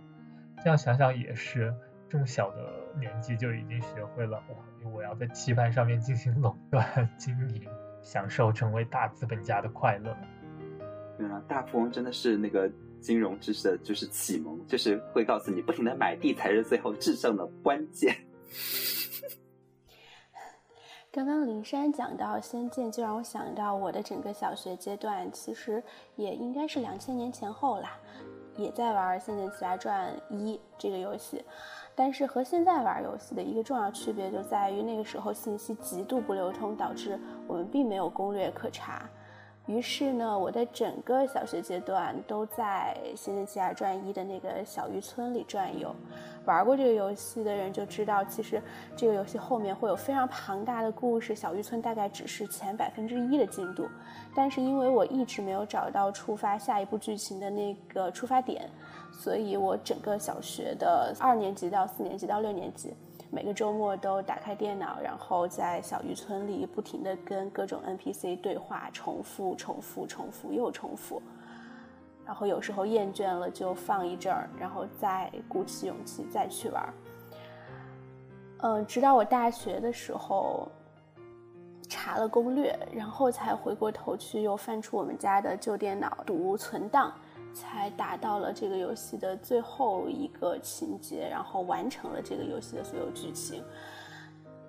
[0.62, 1.74] 这样想想也是，
[2.08, 4.90] 这么小的年纪就已经学会了哇！
[4.90, 6.86] 我要在棋盘上面进行垄断
[7.18, 7.62] 经营，
[8.02, 10.16] 享受成为大资本家的快乐。
[11.18, 12.70] 对啊，大富翁真的是那个
[13.00, 18.14] 金融知识的就是启蒙，就是会告诉你，不停的买地才是最后制胜的关键。
[21.14, 25.80] 刚刚林珊讲到《仙剑》，就让我想到我的整个小学阶段，其实
[26.16, 27.96] 也应该是两千年前后啦，
[28.56, 31.44] 也在玩《仙剑奇侠传一》这个游戏。
[31.94, 37.16] 但是和现在玩游戏的一个重要区别就在于，那个时候信息极度不流通，导致
[37.46, 39.08] 我们并没有攻略可查。
[39.66, 45.94] 于是呢，我的整个小学阶段都在《仙剑奇侠传一》的那个小渔村里转悠。
[46.44, 48.60] 玩过这个游戏的人就知道，其实
[48.94, 53.88] 这个游戏后面会有非常庞大的故事，小渔村大概只是前百分之一的进度。
[54.34, 58.68] 但是因为我一直没有找到触发下一步剧情的那个出发点，
[59.12, 62.92] 所以我整个小学的二年级到四年级到六年级。
[63.30, 71.20] 每个周末都打开电脑，然后在小渔村里不停地跟各种 NPC 对话，重复、重复、重复又重复。
[72.24, 76.94] 然后有时候厌倦了就放一阵儿，然后再鼓起勇气再去玩儿。
[78.58, 80.68] 嗯，直到我大学的时候
[81.88, 87.12] 查了攻略，然后才回过头去又翻出我们家的旧电脑读存档。
[87.56, 93.62] 才达到了这个游戏的最后一个情节，然后完成了这个游戏的所有剧情。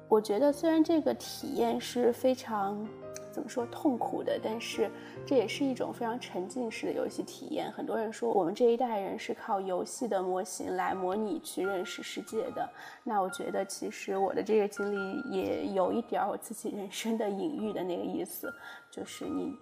[0.08, 2.88] 我觉得虽然这个体验是非常
[3.36, 4.90] 怎么说痛苦的，但是
[5.28, 7.70] 这也是一种非常沉浸式的游戏体验。
[7.74, 12.68] 很多人说我们这一代人是靠游戏的模型来模拟去认识世界的，
[13.04, 18.50] 那我觉得其实我的这个经历也有一点我自己人生的隐喻的那个意思，
[18.90, 19.54] 就是你。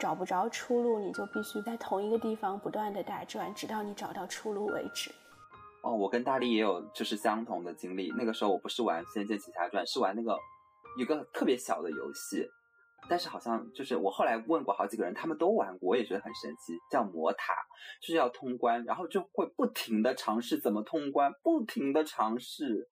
[0.00, 5.12] 找不着出路，你就必须在同一个地方不断的打转，直到你找到出路为止。
[5.84, 8.12] 哦，我跟大力也有就是相同的经历。
[8.18, 10.36] 那个时候我不是玩《仙剑奇侠传》，是玩那个
[10.98, 12.44] 一个特别小的游戏，
[13.08, 17.54] 但是好像就是我后来问过好几个人，他们都玩过，我也觉得很神奇，叫魔塔，
[18.00, 22.88] 就是要通关，然后就会不停的尝试怎么通关，不停的尝试。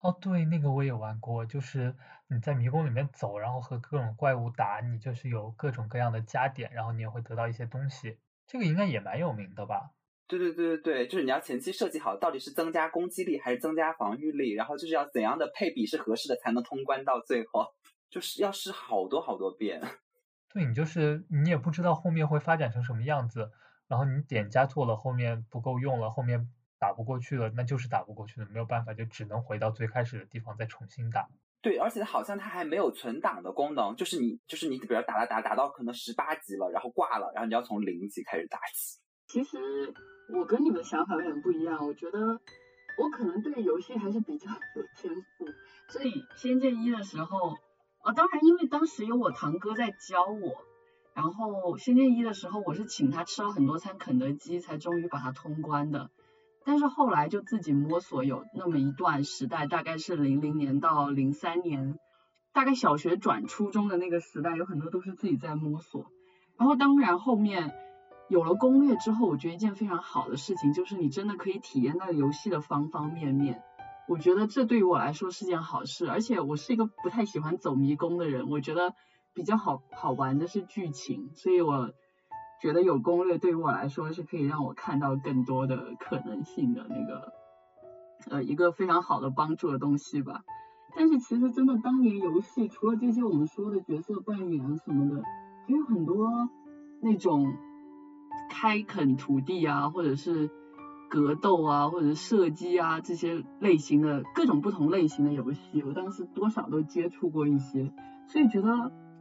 [0.00, 1.94] 哦，对，那个我也玩过，就是
[2.28, 8.18] 你在迷宫里面走，然后和各种怪物打，你就是有各种各样的加点，然后你也会得到一些东西。
[8.46, 9.90] 这个应该也蛮有名的吧？
[10.28, 17.66] 对对对对对，就是你要前期设计好，到底是增加攻击力还是增加防御力，然后就是要怎样的配比是合适的才能通关到最后，
[18.10, 19.80] 就是要试好多好多遍。
[20.52, 23.50] 对你就是你也不知道后面会发展成什么样子，
[23.86, 26.48] 然后你点加错了，后面不够用了，后面
[26.78, 31.28] 打不过去了，那就是打不过去了，没有办法，就只能回到最开始的地方再重新打。
[31.60, 39.00] 对，而且好像它还没有存档的功能，就是你就是你，比如打打打打到可能十八级了，然后挂了，然后你要从零级开始打起。
[39.26, 39.58] 其实
[40.34, 42.18] 我跟你们想法有点不一样，我觉得
[42.96, 45.44] 我可能对游戏还是比较有天赋，
[45.88, 47.54] 所以仙剑一的时候，
[48.08, 50.64] 啊，当然因为当时有我堂哥在教我，
[51.12, 56.08] 然后仙剑一的时候我是请他吃了很多餐肯德基才终于把它通关的。
[56.64, 61.98] 但是后来就自己摸索，有那么一段时代，大概是零零年到零三年，
[62.54, 66.06] 大概小学转初中的那个时代，有很多都是自己在摸索。
[66.56, 67.74] 然后当然后面
[68.30, 73.62] 有了攻略之后，我觉得一件非常好的事情就是你真的可以体验到游戏的方方面面。
[74.08, 78.94] 我觉得这对于我来说是件好事，而且我是一个不太喜欢走迷宫的人，我觉得
[79.34, 81.90] 比较好好玩的是剧情，所以我。
[82.60, 87.32] 觉得有攻略对于我来说是可以让我看到更多的可能性的那个，
[88.28, 90.42] 呃，一个非常好的帮助的东西吧。
[90.96, 96.48] 但是其实真的当年游戏除了这些我们说的角色扮演什么的，还有很多
[97.00, 97.54] 那种
[98.50, 100.50] 开垦土地啊，或者是
[101.08, 107.92] 格斗啊，或者射击啊这些类型的各种不同类型的游戏，我当时多少都接触过一些，
[108.26, 108.70] 所以觉得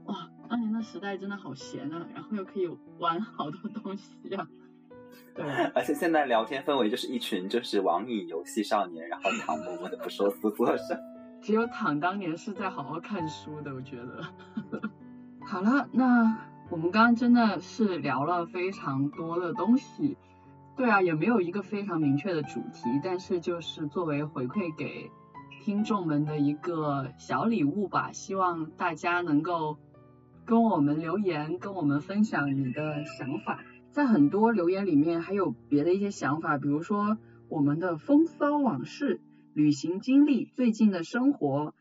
[0.06, 0.30] 哇。
[0.50, 2.70] 当年的时代真的好闲啊，然后又可以
[3.00, 4.48] 玩好多东西啊。
[5.36, 5.44] 对，
[5.76, 10.98] 而且现在聊天氛围就是一群就是网瘾游戏少年，然后躺默默的不说思做声。
[11.44, 14.24] 只有躺当年是在好好看书的，我觉得。
[15.46, 16.38] 好了，那
[16.70, 20.18] 我们刚刚真的是聊了非常多的东西。
[20.78, 25.10] 对啊，也没有一个非常明确的主题，但是就是作为回馈给
[25.60, 29.78] 听众们的一个小礼物吧，希望大家能够。
[30.46, 33.66] 跟我们留言，跟我们分享你的想法。
[33.92, 37.18] 在很多留言里面还有别的一些想法，比如说
[37.50, 39.20] 我们的风骚往事、
[39.54, 41.74] 旅行经历、最近的生活、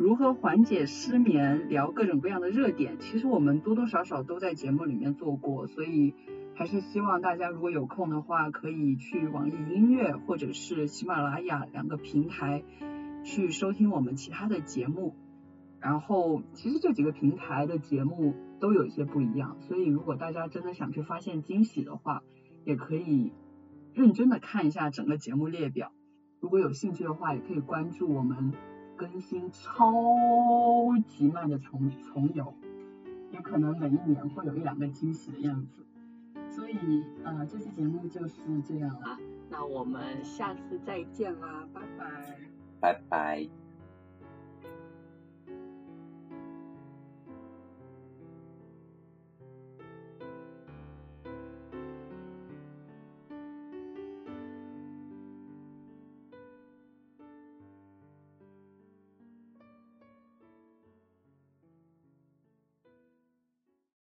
[0.00, 2.96] 如何缓解失眠、聊各种各样的热点。
[2.98, 6.14] 其实我们多多少少都在节目里面做过，所以
[6.54, 12.64] 还是希望大家如果有空的话，可以去网易音乐或者是喜马拉雅两个平台
[13.24, 15.14] 去收听我们其他的节目。
[15.80, 22.22] 然后，其实这几个平台的节目都有一些不一样，所以如果大家真的想去发现惊喜的话，
[22.64, 23.34] 也可以
[23.92, 25.92] 认真的看一下整个节目列表。
[26.40, 28.54] 如果有兴趣的话，也可以关注我们
[29.00, 32.52] 更新超级慢的重重游，
[33.32, 35.86] 也可能每一年会有一两个惊喜的样子。
[36.50, 39.18] 所以，呃，这期节目就是这样啦，
[39.48, 42.36] 那我们下次再见啦，拜拜，
[42.78, 43.59] 拜拜。